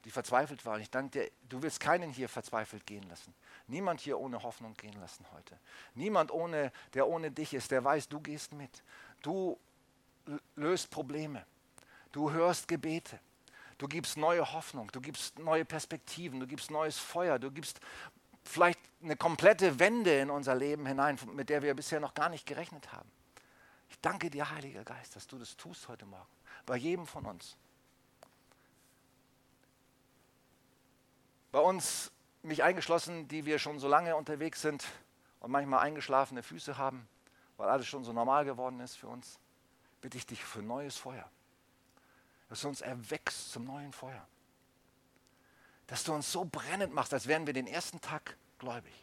die 0.05 0.11
verzweifelt 0.11 0.65
war. 0.65 0.75
Und 0.75 0.81
ich 0.81 0.91
danke 0.91 1.19
dir, 1.19 1.31
du 1.49 1.61
willst 1.61 1.79
keinen 1.79 2.11
hier 2.11 2.29
verzweifelt 2.29 2.85
gehen 2.85 3.03
lassen. 3.09 3.33
Niemand 3.67 4.01
hier 4.01 4.19
ohne 4.19 4.43
Hoffnung 4.43 4.75
gehen 4.75 4.99
lassen 4.99 5.25
heute. 5.33 5.57
Niemand, 5.95 6.31
ohne, 6.31 6.71
der 6.93 7.07
ohne 7.07 7.31
dich 7.31 7.53
ist, 7.53 7.71
der 7.71 7.83
weiß, 7.83 8.07
du 8.07 8.19
gehst 8.19 8.53
mit. 8.53 8.83
Du 9.23 9.57
löst 10.55 10.91
Probleme. 10.91 11.45
Du 12.11 12.31
hörst 12.31 12.67
Gebete. 12.67 13.19
Du 13.79 13.87
gibst 13.87 14.15
neue 14.15 14.53
Hoffnung. 14.53 14.91
Du 14.91 15.01
gibst 15.01 15.39
neue 15.39 15.65
Perspektiven. 15.65 16.39
Du 16.39 16.47
gibst 16.47 16.69
neues 16.69 16.97
Feuer. 16.97 17.39
Du 17.39 17.51
gibst 17.51 17.79
vielleicht 18.43 18.79
eine 19.01 19.15
komplette 19.15 19.79
Wende 19.79 20.19
in 20.19 20.29
unser 20.29 20.55
Leben 20.55 20.85
hinein, 20.85 21.17
mit 21.33 21.49
der 21.49 21.63
wir 21.63 21.73
bisher 21.73 21.99
noch 21.99 22.13
gar 22.13 22.29
nicht 22.29 22.45
gerechnet 22.45 22.93
haben. 22.93 23.09
Ich 23.89 23.99
danke 23.99 24.29
dir, 24.29 24.49
Heiliger 24.49 24.83
Geist, 24.83 25.15
dass 25.15 25.27
du 25.27 25.37
das 25.37 25.55
tust 25.57 25.87
heute 25.87 26.05
Morgen. 26.05 26.27
Bei 26.65 26.77
jedem 26.77 27.05
von 27.05 27.25
uns. 27.25 27.57
Bei 31.51 31.59
uns, 31.59 32.11
mich 32.43 32.63
eingeschlossen, 32.63 33.27
die 33.27 33.45
wir 33.45 33.59
schon 33.59 33.79
so 33.79 33.87
lange 33.87 34.15
unterwegs 34.15 34.61
sind 34.61 34.85
und 35.39 35.51
manchmal 35.51 35.79
eingeschlafene 35.79 36.43
Füße 36.43 36.77
haben, 36.77 37.07
weil 37.57 37.69
alles 37.69 37.87
schon 37.87 38.03
so 38.03 38.13
normal 38.13 38.45
geworden 38.45 38.79
ist 38.79 38.95
für 38.97 39.07
uns, 39.07 39.39
bitte 40.01 40.17
ich 40.17 40.25
dich 40.25 40.43
für 40.43 40.61
neues 40.61 40.97
Feuer. 40.97 41.29
Dass 42.49 42.61
du 42.61 42.67
uns 42.67 42.81
erwächst 42.81 43.51
zum 43.51 43.65
neuen 43.65 43.93
Feuer. 43.93 44.27
Dass 45.87 46.03
du 46.03 46.13
uns 46.13 46.31
so 46.31 46.45
brennend 46.45 46.93
machst, 46.93 47.13
als 47.13 47.27
wären 47.27 47.47
wir 47.47 47.53
den 47.53 47.67
ersten 47.67 48.01
Tag 48.01 48.37
gläubig. 48.59 48.93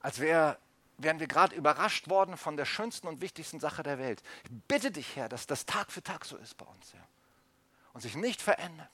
Als 0.00 0.20
wäre 0.20 0.58
wären 0.98 1.20
wir 1.20 1.26
gerade 1.26 1.54
überrascht 1.54 2.08
worden 2.08 2.36
von 2.36 2.56
der 2.56 2.64
schönsten 2.64 3.06
und 3.06 3.20
wichtigsten 3.20 3.60
Sache 3.60 3.82
der 3.82 3.98
Welt. 3.98 4.22
Ich 4.44 4.50
bitte 4.68 4.90
dich, 4.90 5.16
Herr, 5.16 5.28
dass 5.28 5.46
das 5.46 5.66
Tag 5.66 5.92
für 5.92 6.02
Tag 6.02 6.24
so 6.24 6.36
ist 6.36 6.56
bei 6.56 6.66
uns, 6.66 6.94
Herr. 6.94 7.06
Und 7.92 8.00
sich 8.00 8.16
nicht 8.16 8.42
verändert. 8.42 8.90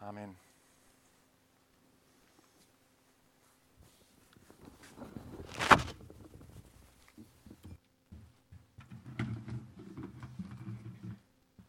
Amen. 0.00 0.34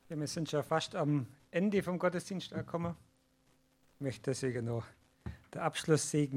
Ja, 0.07 0.17
wir 0.17 0.27
sind 0.27 0.49
schon 0.49 0.63
fast 0.63 0.95
am 0.95 1.27
Ende 1.53 1.83
vom 1.83 1.99
Gottesdienst 1.99 2.53
angekommen. 2.53 2.95
Ich 3.95 4.01
möchte 4.01 4.31
deswegen 4.31 4.65
noch 4.65 4.85
der 5.53 5.63
Abschlusssegen 5.63 6.29